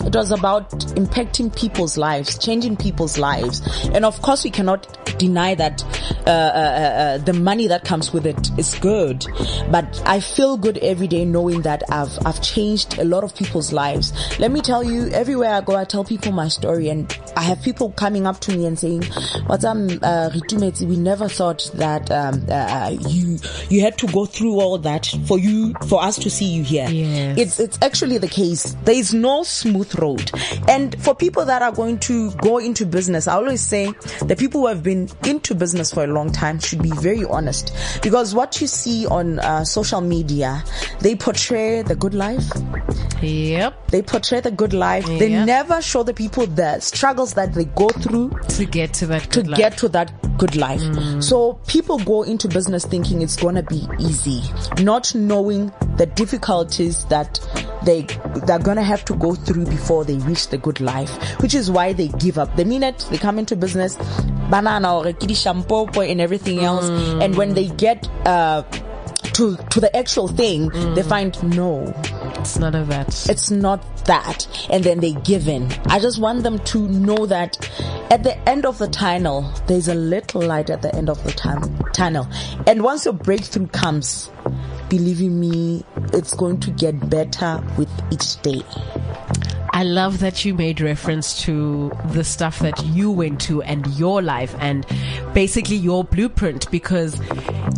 it 0.04 0.14
was 0.14 0.30
about 0.30 0.70
impacting 0.96 1.54
people's 1.54 1.98
lives, 1.98 2.38
changing 2.38 2.76
people's 2.76 3.18
lives. 3.18 3.62
And 3.92 4.04
of 4.04 4.20
course 4.22 4.44
we 4.44 4.50
cannot 4.50 5.07
deny 5.18 5.54
that 5.54 5.82
uh, 6.26 6.30
uh, 6.30 6.32
uh, 6.32 7.18
the 7.18 7.32
money 7.32 7.66
that 7.66 7.84
comes 7.84 8.12
with 8.12 8.26
it 8.26 8.50
is 8.58 8.74
good. 8.76 9.26
But 9.70 10.00
I 10.06 10.20
feel 10.20 10.56
good 10.56 10.78
every 10.78 11.08
day 11.08 11.24
knowing 11.24 11.62
that 11.62 11.82
I've 11.90 12.18
I've 12.24 12.40
changed 12.42 12.98
a 12.98 13.04
lot 13.04 13.24
of 13.24 13.34
people's 13.34 13.72
lives. 13.72 14.12
Let 14.38 14.50
me 14.50 14.60
tell 14.60 14.82
you, 14.82 15.08
everywhere 15.08 15.54
I 15.54 15.60
go, 15.60 15.76
I 15.76 15.84
tell 15.84 16.04
people 16.04 16.32
my 16.32 16.48
story, 16.48 16.88
and 16.88 17.16
I 17.36 17.42
have 17.42 17.62
people 17.62 17.90
coming 17.92 18.26
up 18.26 18.40
to 18.40 18.56
me 18.56 18.66
and 18.66 18.78
saying, 18.78 19.02
"What's 19.46 19.64
up, 19.64 19.76
uh, 19.76 20.30
Reitumetse? 20.30 20.86
We 20.86 20.96
never 20.96 21.28
thought 21.28 21.70
that 21.74 22.10
um, 22.10 22.44
uh, 22.48 22.94
you 23.08 23.38
you 23.68 23.82
had 23.82 23.98
to 23.98 24.06
go 24.06 24.26
through 24.26 24.60
all 24.60 24.78
that 24.78 25.06
for 25.26 25.38
you 25.38 25.74
for 25.88 26.02
us 26.02 26.16
to 26.16 26.30
see 26.30 26.46
you 26.46 26.62
here." 26.62 26.88
Yes. 26.88 27.38
It's 27.38 27.60
it's 27.60 27.78
actually 27.82 28.18
the 28.18 28.28
case. 28.28 28.76
There 28.84 28.94
is 28.94 29.12
no 29.12 29.42
smooth 29.42 29.98
road, 29.98 30.30
and 30.68 31.00
for 31.02 31.14
people 31.14 31.44
that 31.46 31.62
are 31.62 31.72
going 31.72 31.98
to 32.00 32.30
go 32.32 32.58
into 32.58 32.86
business, 32.86 33.26
I 33.26 33.34
always 33.34 33.60
say 33.60 33.92
the 34.26 34.36
people 34.36 34.62
who 34.62 34.66
have 34.68 34.82
been 34.82 35.07
into 35.24 35.54
business 35.54 35.92
for 35.92 36.04
a 36.04 36.06
long 36.06 36.30
time 36.32 36.58
should 36.58 36.82
be 36.82 36.90
very 37.00 37.24
honest 37.24 37.72
because 38.02 38.34
what 38.34 38.60
you 38.60 38.66
see 38.66 39.06
on 39.06 39.38
uh, 39.40 39.64
social 39.64 40.00
media, 40.00 40.62
they 41.00 41.14
portray 41.16 41.82
the 41.82 41.94
good 41.96 42.14
life. 42.14 42.44
Yep. 43.22 43.88
They 43.88 44.02
portray 44.02 44.40
the 44.40 44.50
good 44.50 44.72
life. 44.72 45.04
They 45.06 45.30
never 45.44 45.82
show 45.82 46.02
the 46.02 46.14
people 46.14 46.46
the 46.46 46.78
struggles 46.80 47.34
that 47.34 47.52
they 47.54 47.64
go 47.64 47.88
through 47.88 48.30
To 48.56 48.64
get 48.64 48.94
to 48.94 49.06
that 49.06 49.30
to 49.32 49.42
life. 49.48 49.58
get 49.58 49.78
to 49.78 49.88
that 49.88 50.12
good 50.38 50.54
life. 50.56 50.80
So 51.22 51.54
people 51.66 51.98
go 51.98 52.22
into 52.22 52.46
business 52.48 52.84
thinking 52.84 53.22
it's 53.22 53.36
gonna 53.36 53.62
be 53.64 53.86
easy, 53.98 54.42
not 54.80 55.14
knowing 55.14 55.72
the 55.96 56.06
difficulties 56.06 57.04
that 57.06 57.40
they 57.84 58.02
they're 58.46 58.58
gonna 58.58 58.82
have 58.82 59.04
to 59.06 59.14
go 59.14 59.34
through 59.34 59.64
before 59.66 60.04
they 60.04 60.16
reach 60.18 60.48
the 60.48 60.58
good 60.58 60.80
life, 60.80 61.10
which 61.40 61.54
is 61.54 61.70
why 61.70 61.92
they 61.92 62.08
give 62.08 62.38
up. 62.38 62.54
The 62.56 62.64
minute 62.64 63.06
they 63.10 63.18
come 63.18 63.38
into 63.38 63.56
business, 63.56 63.96
banana 64.50 64.96
or 64.96 65.04
kidi 65.12 65.34
shampoo 65.36 65.86
and 66.00 66.20
everything 66.20 66.60
else, 66.60 66.88
and 67.22 67.36
when 67.36 67.54
they 67.54 67.68
get 67.68 68.08
uh 68.26 68.62
to 69.34 69.56
to 69.70 69.80
the 69.80 69.94
actual 69.96 70.26
thing, 70.28 70.68
they 70.94 71.02
find 71.02 71.40
no, 71.56 71.92
It's 72.40 72.58
not 72.58 72.74
of 72.74 72.88
that. 72.88 73.08
it's 73.30 73.50
not 73.50 73.80
that. 74.06 74.46
And 74.70 74.82
then 74.82 75.00
they 75.00 75.12
give 75.12 75.46
in. 75.48 75.70
I 75.86 76.00
just 76.00 76.18
want 76.20 76.42
them 76.42 76.58
to 76.60 76.88
know 76.88 77.26
that 77.26 77.56
at 78.10 78.22
the 78.24 78.36
end 78.48 78.64
of 78.66 78.78
the 78.78 78.88
tunnel 78.88 79.52
there's 79.66 79.86
a 79.88 79.94
little 79.94 80.42
light 80.42 80.70
at 80.70 80.82
the 80.82 80.92
end 80.94 81.08
of 81.08 81.22
the 81.24 81.30
tun- 81.32 81.78
tunnel. 81.92 82.26
And 82.66 82.82
once 82.82 83.04
your 83.04 83.14
breakthrough 83.14 83.68
comes 83.68 84.30
believe 84.88 85.20
in 85.20 85.38
me 85.38 85.84
it's 86.12 86.34
going 86.34 86.58
to 86.60 86.70
get 86.70 87.10
better 87.10 87.62
with 87.76 87.90
each 88.12 88.40
day 88.42 88.62
I 89.78 89.84
love 89.84 90.18
that 90.18 90.44
you 90.44 90.54
made 90.54 90.80
reference 90.80 91.40
to 91.42 91.92
the 92.06 92.24
stuff 92.24 92.58
that 92.58 92.84
you 92.86 93.12
went 93.12 93.40
to 93.42 93.62
and 93.62 93.86
your 93.96 94.20
life 94.20 94.52
and 94.58 94.84
basically 95.34 95.76
your 95.76 96.02
blueprint 96.02 96.68
because, 96.72 97.16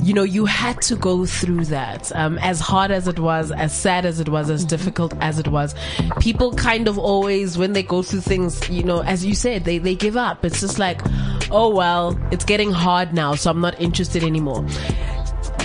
you 0.02 0.14
know, 0.14 0.22
you 0.22 0.46
had 0.46 0.80
to 0.80 0.96
go 0.96 1.26
through 1.26 1.66
that. 1.66 2.10
Um, 2.16 2.38
as 2.38 2.58
hard 2.58 2.90
as 2.90 3.06
it 3.06 3.18
was, 3.18 3.52
as 3.52 3.78
sad 3.78 4.06
as 4.06 4.18
it 4.18 4.30
was, 4.30 4.48
as 4.48 4.64
difficult 4.64 5.12
as 5.20 5.38
it 5.38 5.48
was, 5.48 5.74
people 6.20 6.54
kind 6.54 6.88
of 6.88 6.98
always, 6.98 7.58
when 7.58 7.74
they 7.74 7.82
go 7.82 8.00
through 8.00 8.22
things, 8.22 8.66
you 8.70 8.82
know, 8.82 9.02
as 9.02 9.26
you 9.26 9.34
said, 9.34 9.64
they, 9.64 9.76
they 9.76 9.94
give 9.94 10.16
up. 10.16 10.42
It's 10.42 10.62
just 10.62 10.78
like, 10.78 11.02
oh 11.50 11.68
well, 11.68 12.18
it's 12.30 12.46
getting 12.46 12.72
hard 12.72 13.12
now, 13.12 13.34
so 13.34 13.50
I'm 13.50 13.60
not 13.60 13.78
interested 13.78 14.24
anymore 14.24 14.66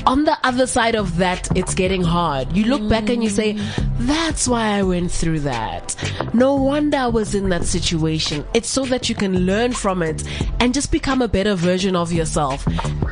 on 0.06 0.24
the 0.24 0.38
other 0.44 0.68
side 0.68 0.96
of 0.96 1.18
that, 1.18 1.56
it's 1.58 1.74
getting 1.74 2.04
hard. 2.04 2.56
You 2.56 2.66
look 2.66 2.88
back 2.90 3.10
and 3.10 3.24
you 3.24 3.30
say, 3.30 3.54
That's 4.00 4.48
why 4.48 4.78
I 4.78 4.84
went 4.84 5.12
through 5.12 5.42
that. 5.42 5.96
No 6.34 6.56
wonder 6.56 6.98
I 6.98 7.08
was 7.08 7.34
in 7.34 7.50
that 7.50 7.66
situation. 7.66 8.46
It's 8.54 8.70
so 8.70 8.86
that 8.86 9.10
you 9.10 9.16
can 9.16 9.46
learn 9.46 9.74
from 9.74 10.04
it 10.04 10.24
and 10.60 10.74
just 10.74 10.92
become 10.92 11.22
a 11.22 11.28
better 11.28 11.56
version 11.56 11.96
of 11.96 12.12
yourself 12.12 12.66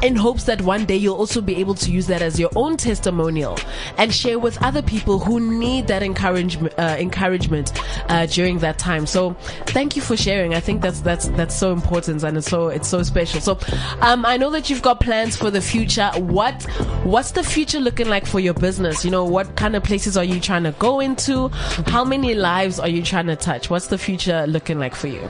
in 0.04 0.16
hopes 0.16 0.44
that 0.44 0.62
one 0.62 0.86
day 0.86 0.98
you'll 0.98 1.16
also 1.16 1.42
be 1.42 1.56
able 1.56 1.74
to 1.76 1.90
use 1.90 2.08
that 2.08 2.22
as 2.22 2.40
your 2.40 2.50
own 2.56 2.76
testimonial 2.76 3.58
and 3.98 4.14
share 4.14 4.38
with 4.38 4.62
other 4.62 4.82
people 4.82 5.18
who 5.20 5.40
need 5.40 5.88
that 5.88 6.04
encouragement, 6.04 6.74
uh, 6.78 6.98
encouragement 7.00 7.72
uh, 8.10 8.26
during 8.26 8.60
that 8.60 8.78
time. 8.78 9.06
So 9.06 9.34
thank 9.68 9.96
you 9.96 10.02
for 10.02 10.18
sharing. 10.18 10.54
I 10.54 10.60
think 10.60 10.82
that's, 10.82 11.00
that's, 11.00 11.28
that's 11.30 11.56
so 11.56 11.72
important 11.72 12.24
and 12.24 12.38
it's 12.38 12.50
so, 12.50 12.68
it's 12.68 12.88
so 12.88 13.02
special. 13.04 13.40
So, 13.40 13.58
um, 14.02 14.26
I 14.26 14.36
know 14.36 14.50
that 14.52 14.70
you've 14.70 14.82
got 14.82 15.00
plans 15.00 15.38
for 15.38 15.50
the 15.50 15.62
future. 15.62 16.12
What, 16.18 16.66
what's 17.04 17.32
the 17.32 17.44
future 17.44 17.80
looking 17.80 18.08
like 18.08 18.25
for 18.25 18.40
your 18.40 18.54
business? 18.54 19.04
You 19.04 19.12
know, 19.12 19.25
what 19.25 19.56
kind 19.56 19.75
of 19.75 19.84
places 19.84 20.18
are 20.18 20.24
you 20.24 20.40
trying 20.40 20.63
to 20.63 20.72
go 20.74 21.00
into? 21.00 21.50
How 21.88 22.04
many 22.04 22.34
lives 22.34 22.80
are 22.80 22.88
you 22.88 23.04
trying 23.04 23.28
to 23.28 23.36
touch? 23.36 23.70
What's 23.70 23.88
the 23.88 23.98
future 23.98 24.46
looking 24.48 24.80
like 24.80 24.96
for 24.96 25.08
you? 25.08 25.30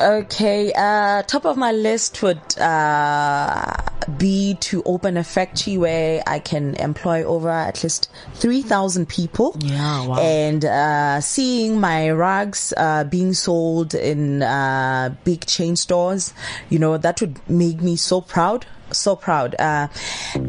Okay, 0.00 0.72
uh, 0.74 1.22
top 1.22 1.44
of 1.44 1.56
my 1.56 1.70
list 1.70 2.22
would 2.22 2.40
uh, 2.58 3.72
be 4.18 4.54
to 4.54 4.82
open 4.84 5.16
a 5.16 5.22
factory 5.22 5.78
where 5.78 6.22
I 6.26 6.40
can 6.40 6.74
employ 6.76 7.22
over 7.22 7.50
at 7.50 7.82
least 7.84 8.10
3,000 8.34 9.08
people. 9.08 9.56
Yeah, 9.60 10.06
wow. 10.06 10.18
And 10.18 10.64
uh, 10.64 11.20
seeing 11.20 11.78
my 11.78 12.10
rugs 12.10 12.74
uh, 12.76 13.04
being 13.04 13.32
sold 13.32 13.94
in 13.94 14.42
uh, 14.42 15.14
big 15.24 15.46
chain 15.46 15.76
stores, 15.76 16.34
you 16.68 16.78
know, 16.80 16.96
that 16.96 17.20
would 17.20 17.38
make 17.48 17.80
me 17.80 17.94
so 17.94 18.20
proud 18.20 18.66
so 18.92 19.16
proud. 19.16 19.54
Uh, 19.58 19.88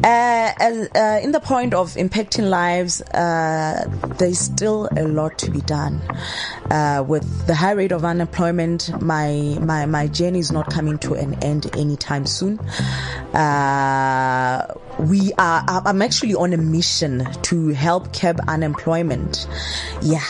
uh, 0.02 0.50
uh, 0.94 1.20
in 1.22 1.32
the 1.32 1.40
point 1.40 1.74
of 1.74 1.94
impacting 1.94 2.48
lives, 2.48 3.02
uh, 3.02 3.84
there's 4.18 4.38
still 4.38 4.88
a 4.96 5.04
lot 5.04 5.38
to 5.38 5.50
be 5.50 5.60
done. 5.62 6.00
With 7.06 7.46
the 7.46 7.54
high 7.54 7.72
rate 7.72 7.92
of 7.92 8.04
unemployment, 8.04 8.90
my 9.00 9.58
my 9.60 9.86
my 9.86 10.06
journey 10.06 10.38
is 10.38 10.50
not 10.52 10.70
coming 10.70 10.98
to 10.98 11.14
an 11.14 11.34
end 11.42 11.70
anytime 11.76 12.26
soon. 12.26 12.58
We 15.00 15.32
are. 15.38 15.64
I'm 15.66 16.02
actually 16.02 16.34
on 16.34 16.52
a 16.52 16.56
mission 16.56 17.26
to 17.42 17.68
help 17.68 18.12
curb 18.12 18.40
unemployment. 18.48 19.46
Yeah. 20.02 20.24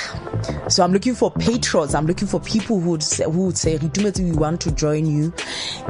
So 0.69 0.83
I'm 0.83 0.93
looking 0.93 1.15
for 1.15 1.31
patrons. 1.31 1.95
I'm 1.95 2.07
looking 2.07 2.27
for 2.27 2.41
people 2.41 2.81
who 2.81 2.91
would 2.93 3.03
say, 3.03 3.25
who 3.25 3.47
would 3.47 3.59
say, 3.59 3.79
we 3.79 4.33
want 4.33 4.61
to 4.63 4.73
join 4.73 5.07
you 5.07 5.33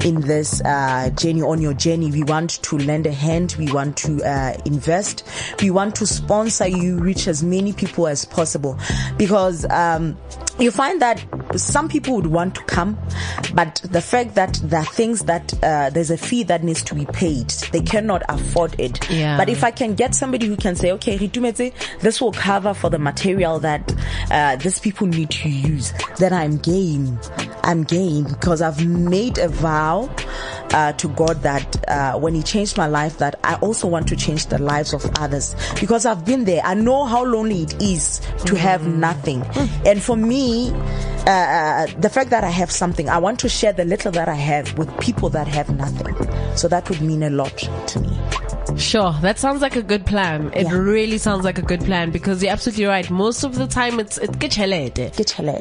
in 0.05 0.21
this 0.21 0.61
uh, 0.63 1.11
journey 1.11 1.43
on 1.43 1.61
your 1.61 1.75
journey. 1.75 2.11
We 2.11 2.25
want 2.25 2.63
to 2.63 2.79
lend 2.79 3.07
a 3.07 3.13
hand. 3.13 3.57
We 3.59 3.73
want 3.73 3.97
to 3.99 4.23
uh, 4.23 4.57
invest. 4.65 5.25
We 5.63 5.71
want 5.71 5.95
to 5.97 6.07
sponsor 6.07 6.67
you, 6.67 6.99
reach 6.99 7.27
as 7.27 7.43
many 7.43 7.73
people 7.73 8.07
as 8.07 8.25
possible, 8.25 8.79
because. 9.17 9.65
Um, 9.71 10.17
you 10.59 10.71
find 10.71 11.03
that 11.03 11.25
some 11.57 11.89
people 11.89 12.15
would 12.17 12.27
want 12.27 12.55
to 12.55 12.63
come, 12.65 12.99
but 13.55 13.81
the 13.85 14.01
fact 14.01 14.35
that 14.35 14.61
there 14.63 14.81
are 14.81 14.87
things 14.87 15.25
that 15.25 15.53
uh, 15.63 15.91
there's 15.91 16.11
a 16.11 16.17
fee 16.17 16.43
that 16.45 16.63
needs 16.63 16.83
to 16.85 16.95
be 16.95 17.07
paid, 17.07 17.49
they 17.73 17.81
cannot 17.81 18.23
afford 18.29 18.79
it. 18.79 19.11
Yeah. 19.11 19.37
But 19.37 19.49
if 19.49 19.65
I 19.65 19.71
can 19.71 19.95
get 19.95 20.15
somebody 20.15 20.47
who 20.47 20.57
can 20.57 20.77
say, 20.77 20.93
okay, 20.93 21.17
this 21.17 22.21
will 22.21 22.33
cover 22.33 22.75
for 22.75 22.91
the 22.91 22.99
material 22.99 23.59
that 23.61 23.95
uh, 24.31 24.57
these 24.57 24.79
people 24.79 25.07
need 25.07 25.31
to 25.31 25.49
use, 25.49 25.93
then 26.19 26.33
I'm 26.33 26.59
game. 26.59 27.19
I'm 27.63 27.83
game 27.83 28.25
because 28.25 28.61
I've 28.61 28.85
made 28.87 29.39
a 29.39 29.49
vow 29.49 30.15
uh, 30.73 30.93
to 30.93 31.09
God 31.09 31.43
that 31.43 31.89
uh, 31.89 32.19
when 32.19 32.35
He 32.35 32.43
changed 32.43 32.77
my 32.77 32.87
life, 32.87 33.19
that 33.19 33.39
I 33.43 33.55
also 33.57 33.89
want 33.89 34.09
to 34.09 34.17
change 34.17 34.47
the 34.47 34.59
lives 34.59 34.93
of 34.93 35.05
others 35.17 35.57
because 35.81 36.05
I've 36.05 36.25
been 36.25 36.45
there. 36.45 36.61
I 36.63 36.75
know 36.75 37.05
how 37.05 37.25
lonely 37.25 37.63
it 37.63 37.81
is 37.83 38.21
to 38.47 38.57
have 38.57 38.87
nothing, 38.87 39.43
and 39.87 40.03
for 40.03 40.17
me, 40.17 40.44
uh, 41.27 41.31
uh, 41.31 41.87
the 42.01 42.09
fact 42.09 42.31
that 42.31 42.45
I 42.45 42.51
have 42.51 42.71
something, 42.71 43.09
I 43.09 43.19
want 43.19 43.39
to 43.41 43.49
share 43.49 43.73
the 43.73 43.85
little 43.85 44.13
that 44.13 44.29
I 44.29 44.35
have 44.35 44.77
with 44.79 44.89
people 45.01 45.31
that 45.31 45.49
have 45.49 45.75
nothing. 45.77 46.15
So 46.57 46.69
that 46.69 46.89
would 46.89 47.01
mean 47.01 47.23
a 47.23 47.31
lot 47.31 47.57
to 47.59 48.01
me. 48.01 48.19
Sure, 48.77 49.15
that 49.21 49.39
sounds 49.39 49.63
like 49.63 49.77
a 49.77 49.83
good 49.83 50.05
plan. 50.05 50.51
It 50.55 50.65
Yeah. 50.67 50.73
really 50.73 51.19
sounds 51.19 51.45
like 51.45 51.59
a 51.59 51.63
good 51.63 51.85
plan 51.85 52.11
because 52.11 52.43
you're 52.43 52.51
absolutely 52.51 52.87
right. 52.87 53.09
Most 53.09 53.45
of 53.45 53.55
the 53.55 53.67
time, 53.69 54.01
it's 54.01 54.19
it. 54.19 54.39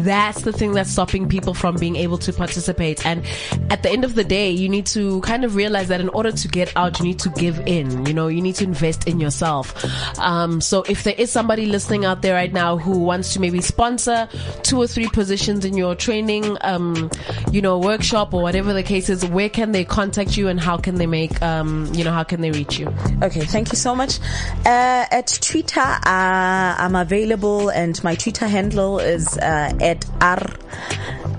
That's 0.04 0.42
the 0.42 0.52
thing 0.52 0.72
that's 0.74 0.90
stopping 0.90 1.28
people 1.28 1.54
from 1.54 1.76
being 1.76 1.96
able 1.96 2.18
to 2.20 2.34
participate. 2.34 3.06
And 3.06 3.24
at 3.70 3.84
the 3.84 3.92
end 3.92 4.04
of 4.04 4.16
the 4.16 4.24
day, 4.24 4.50
you 4.50 4.68
need 4.68 4.88
to 4.88 5.22
kind 5.22 5.44
of 5.44 5.56
realize 5.56 5.90
that 5.90 6.02
in 6.02 6.10
order 6.10 6.32
to 6.32 6.48
get 6.48 6.72
out, 6.76 6.98
you 7.00 7.06
need 7.06 7.20
to 7.20 7.30
give 7.30 7.60
in. 7.68 8.06
You 8.08 8.14
know, 8.14 8.30
you 8.30 8.42
need 8.42 8.56
to 8.56 8.64
invest 8.64 9.08
in 9.08 9.20
yourself. 9.20 9.76
Um, 10.20 10.60
so 10.60 10.84
if 10.90 11.04
there 11.04 11.16
is 11.16 11.30
somebody 11.30 11.68
listening 11.68 12.06
out 12.06 12.22
there 12.24 12.34
right 12.34 12.52
now 12.54 12.78
who 12.78 12.98
wants 13.00 13.34
to 13.34 13.40
maybe 13.40 13.62
sponsor 13.62 14.28
two 14.64 14.78
or 14.82 14.88
three 14.88 15.08
positions 15.10 15.66
in 15.66 15.78
your 15.78 15.94
training, 15.94 16.58
um, 16.62 17.12
you 17.52 17.62
know, 17.62 17.78
workshop 17.78 18.34
or 18.34 18.42
whatever 18.42 18.74
the 18.74 18.84
case 18.84 19.10
is, 19.10 19.24
where 19.26 19.50
can 19.50 19.72
they 19.72 19.86
contact 19.86 20.36
you 20.36 20.48
and 20.48 20.60
how 20.60 20.78
can 20.84 20.96
they 20.96 21.08
make, 21.08 21.42
um, 21.42 21.90
you 21.94 22.04
know, 22.04 22.12
how 22.12 22.24
can 22.24 22.42
they 22.42 22.52
reach 22.52 22.78
you? 22.78 22.88
Okay, 23.24 23.42
thank 23.42 23.72
you 23.72 23.78
so 23.78 23.96
much. 23.96 24.20
Uh, 24.66 25.06
at 25.10 25.40
Twitter, 25.42 25.80
uh, 25.80 26.76
I'm 26.78 26.96
available, 26.96 27.70
and 27.70 28.02
my 28.04 28.16
Twitter 28.16 28.48
handle 28.48 29.00
is 29.00 29.38
uh, 29.38 29.74
at 29.82 30.06
r 30.22 30.38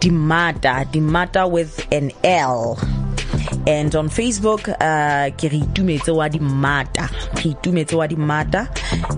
dimata 0.00 0.84
dimata 0.90 1.48
with 1.48 1.86
an 1.92 2.10
L. 2.24 2.78
And 3.66 3.94
on 3.94 4.08
Facebook, 4.08 4.68
uh, 4.68 5.30
ke 5.36 5.50
re 5.50 5.60
itumetse 5.60 6.14
wa 6.14 6.28
dimata, 6.28 7.08
ke 7.34 7.54
itumetse 7.54 7.96
wa 7.96 8.06
dimata, 8.06 8.68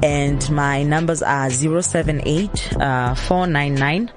and 0.02 0.48
my 0.50 0.82
numbers 0.82 1.22
are 1.22 1.50
078 1.50 2.76
uh, 2.80 3.14
499 3.14 4.10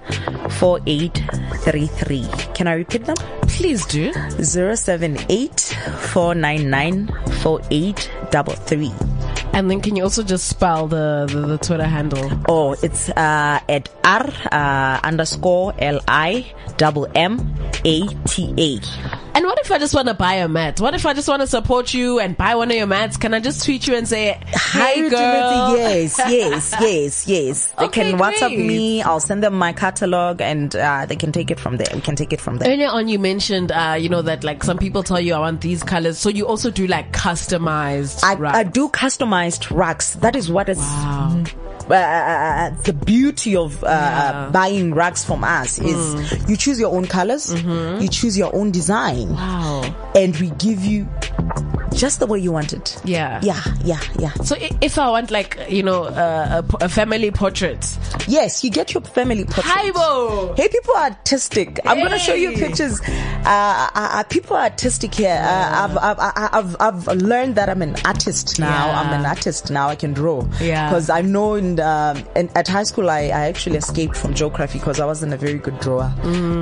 4833. 0.60 2.28
Can 2.54 2.68
I 2.68 2.74
repeat 2.74 3.06
them? 3.06 3.18
Please 3.48 3.86
do. 3.88 4.12
078 4.14 5.60
499 6.14 7.08
4833. 7.42 8.92
And 9.54 9.70
then 9.70 9.82
can 9.82 9.96
you 9.96 10.04
also 10.04 10.24
just 10.24 10.48
spell 10.48 10.88
the, 10.88 11.28
the, 11.30 11.40
the 11.42 11.58
Twitter 11.58 11.86
handle? 11.86 12.32
Oh, 12.48 12.76
it's 12.84 13.10
uh, 13.10 13.60
at 13.68 13.90
R 14.04 14.30
uh, 14.52 15.00
underscore 15.04 15.74
L 15.80 16.00
I 16.08 16.46
double 16.78 17.08
M 17.16 17.56
A 17.84 18.08
T 18.26 18.54
A. 18.58 18.80
And 19.36 19.46
what 19.46 19.60
if 19.60 19.72
I 19.72 19.78
just 19.78 19.94
want 19.94 20.08
to 20.10 20.14
buy 20.14 20.34
a 20.36 20.48
mat? 20.48 20.82
What 20.82 20.94
if 20.96 21.06
I 21.06 21.14
just 21.14 21.28
want 21.28 21.42
to 21.42 21.48
support 21.48 21.94
you 21.94 22.20
and 22.20 22.36
buy 22.36 22.56
one 22.56 22.70
of 22.72 22.76
your 22.78 22.88
mats? 22.88 23.16
Can 23.16 23.34
I 23.34 23.40
just 23.40 23.64
tweet 23.64 23.88
you 23.88 23.96
and 23.96 24.08
say, 24.08 24.38
Hi, 24.54 24.92
"Hey, 24.94 25.02
Reitumetse. 25.02 25.10
girl"? 25.12 25.78
Yes, 25.78 26.18
yes, 26.18 26.76
yes, 26.82 27.28
yes. 27.28 27.66
They 27.78 27.86
Okay, 27.86 28.10
can 28.12 28.20
WhatsApp 28.20 28.50
great. 28.56 28.66
me. 28.68 29.02
I'll 29.02 29.20
send 29.20 29.44
them 29.44 29.54
my 29.54 29.72
catalog, 29.72 30.42
and 30.42 30.76
uh, 30.76 31.06
they 31.06 31.16
can 31.16 31.32
take 31.32 31.52
it 31.52 31.60
from 31.60 31.78
there. 31.78 31.88
We 31.94 32.02
can 32.02 32.16
take 32.16 32.34
it 32.34 32.42
from 32.42 32.58
there. 32.58 32.72
Earlier 32.74 32.90
on, 32.90 33.08
you 33.08 33.20
mentioned, 33.20 33.72
uh, 33.72 33.96
you 34.00 34.10
know, 34.10 34.22
that 34.24 34.44
like 34.44 34.64
some 34.64 34.78
people 34.78 35.04
tell 35.04 35.20
you 35.22 35.34
I 35.36 35.40
want 35.40 35.62
these 35.62 35.84
colors, 35.84 36.18
so 36.18 36.30
you 36.30 36.46
also 36.48 36.70
do 36.72 36.88
like 36.88 37.12
customized. 37.14 38.24
I. 38.24 38.60
I 38.60 38.64
do 38.64 38.90
customized 38.90 39.70
racks. 39.76 40.16
That 40.16 40.36
is 40.36 40.50
what 40.52 40.70
is 40.70 40.78
Wow. 40.80 41.44
Uh, 41.96 42.70
the 42.84 42.94
beauty 42.94 43.56
of 43.56 43.84
uh, 43.84 43.88
Yeah. 43.88 44.34
Mm. 44.50 44.52
buying 44.52 44.94
rugs 44.94 45.24
from 45.26 45.44
us 45.44 45.80
is 45.80 46.50
you 46.50 46.56
choose 46.58 46.80
your 46.80 46.94
own 46.96 47.06
colors, 47.08 47.54
Mm-hmm. 47.54 48.02
you 48.02 48.08
choose 48.10 48.38
your 48.38 48.54
own 48.56 48.72
design, 48.72 49.34
Wow. 49.34 50.12
and 50.16 50.36
we 50.38 50.50
give 50.52 50.84
you 50.86 51.08
just 52.00 52.20
the 52.20 52.26
way 52.26 52.40
you 52.40 52.52
want 52.52 52.72
it. 52.74 53.00
Yeah. 53.04 53.40
Yeah, 53.44 53.62
yeah, 53.84 54.00
yeah. 54.18 54.34
So 54.36 54.56
if 54.82 54.98
I 54.98 55.10
want 55.10 55.32
like, 55.32 55.58
you 55.70 55.84
know, 55.84 56.06
uh, 56.06 56.62
a, 56.82 56.86
a 56.86 56.90
family 56.90 57.30
portrait. 57.32 57.98
Yes, 58.28 58.64
you 58.64 58.72
get 58.72 58.94
your 58.94 59.02
family 59.04 59.44
portrait. 59.44 59.66
Haibo! 59.66 60.56
Hey, 60.58 60.70
people 60.70 60.96
are 60.96 61.10
artistic. 61.10 61.80
I'm 61.86 62.00
gonna 62.02 62.20
show 62.20 62.34
you 62.34 62.52
pictures. 62.54 63.02
Uh, 63.02 63.10
uh, 63.46 63.90
uh, 63.96 64.24
people 64.24 64.56
are 64.56 64.64
artistic 64.64 65.14
here. 65.16 65.40
Uh, 65.42 65.88
I've, 65.90 65.98
I've, 65.98 66.76
I've, 66.80 67.08
I've, 67.08 67.22
learned 67.22 67.56
that 67.56 67.70
I'm 67.70 67.82
an 67.82 67.96
artist 68.06 68.60
now. 68.60 68.88
Yeah. 68.88 69.00
I'm 69.00 69.20
an 69.20 69.26
artist 69.26 69.70
now. 69.72 69.90
I 69.90 69.96
can 69.96 70.14
draw. 70.14 70.48
Yeah. 70.62 70.90
Because 70.90 71.10
I 71.10 71.22
know 71.22 71.56
in, 71.56 71.80
um, 71.80 72.24
in 72.36 72.50
at 72.56 72.68
high 72.68 72.84
school 72.84 73.10
I, 73.10 73.24
I 73.24 73.48
actually 73.52 73.78
escaped 73.78 74.16
from 74.16 74.34
geography 74.34 74.80
because 74.80 75.00
I 75.00 75.06
wasn't 75.06 75.34
a 75.34 75.38
very 75.38 75.58
good 75.58 75.80
drawer. 75.80 76.12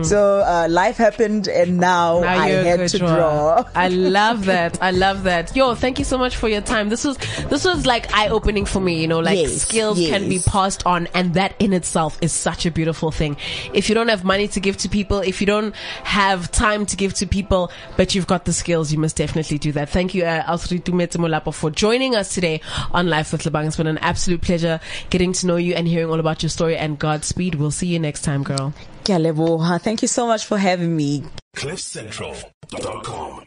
So 0.03 0.39
uh, 0.39 0.67
life 0.69 0.97
happened, 0.97 1.47
and 1.47 1.77
now, 1.77 2.07
Mm. 2.17 2.21
Now 2.21 2.27
I 2.29 2.49
had 2.49 2.89
to 2.89 2.97
drawer. 2.99 3.15
draw. 3.15 3.63
I 3.75 3.87
love 3.89 4.45
that. 4.45 4.81
I 4.81 4.91
love 4.91 5.23
that. 5.23 5.26
Yo, 5.55 5.75
thank 5.75 5.99
you 5.99 6.05
so 6.05 6.17
much 6.17 6.35
for 6.35 6.47
your 6.47 6.61
time. 6.61 6.89
This 6.89 7.03
was 7.03 7.17
this 7.49 7.65
was 7.65 7.85
like 7.85 8.13
eye 8.13 8.29
opening 8.29 8.65
for 8.65 8.79
me. 8.79 9.01
You 9.01 9.07
know, 9.07 9.19
like 9.19 9.37
Yes, 9.37 9.61
skills 9.61 9.99
can 9.99 10.29
be 10.29 10.39
passed 10.39 10.85
on, 10.85 11.07
and 11.13 11.33
that 11.35 11.55
in 11.59 11.73
itself 11.73 12.17
is 12.21 12.31
such 12.31 12.65
a 12.65 12.71
beautiful 12.71 13.11
thing. 13.11 13.37
If 13.73 13.89
you 13.89 13.95
don't 13.95 14.07
have 14.09 14.23
money 14.23 14.47
to 14.49 14.59
give 14.59 14.77
to 14.77 14.89
people, 14.89 15.19
if 15.19 15.41
you 15.41 15.47
don't 15.47 15.75
have 16.03 16.51
time 16.51 16.85
to 16.87 16.95
give 16.95 17.13
to 17.15 17.27
people, 17.27 17.71
but 17.95 18.15
you've 18.15 18.27
got 18.27 18.45
the 18.45 18.53
skills, 18.53 18.91
you 18.91 18.99
must 18.99 19.17
definitely 19.17 19.57
do 19.57 19.71
that. 19.73 19.89
Thank 19.89 20.13
you, 20.13 20.23
uh, 20.23 20.43
Alfred 20.47 20.85
Dumetse 20.85 21.17
Molapo, 21.17 21.53
for 21.53 21.69
joining 21.69 22.15
us 22.15 22.33
today 22.33 22.61
on 22.91 23.07
Life 23.07 23.31
with 23.31 23.43
Lebang. 23.43 23.67
It's 23.67 23.77
been 23.77 23.87
an 23.87 23.97
absolute 23.99 24.41
pleasure 24.41 24.79
getting 25.09 25.33
to 25.33 25.47
know 25.47 25.57
you 25.57 25.73
and 25.73 25.87
hearing 25.87 26.09
all 26.09 26.19
about 26.19 26.43
your 26.43 26.49
story. 26.49 26.77
And 26.77 26.97
Godspeed. 26.99 27.55
We'll 27.55 27.71
see 27.71 27.87
you 27.87 27.99
next 27.99 28.21
time, 28.21 28.43
girl. 28.43 28.73
Ke 29.03 29.11
a. 29.11 29.79
Thank 29.79 30.01
you 30.01 30.07
so 30.07 30.27
much 30.27 30.45
for 30.45 30.57
having 30.57 30.95
me. 30.95 31.23
CliffCentral.com. 31.55 33.45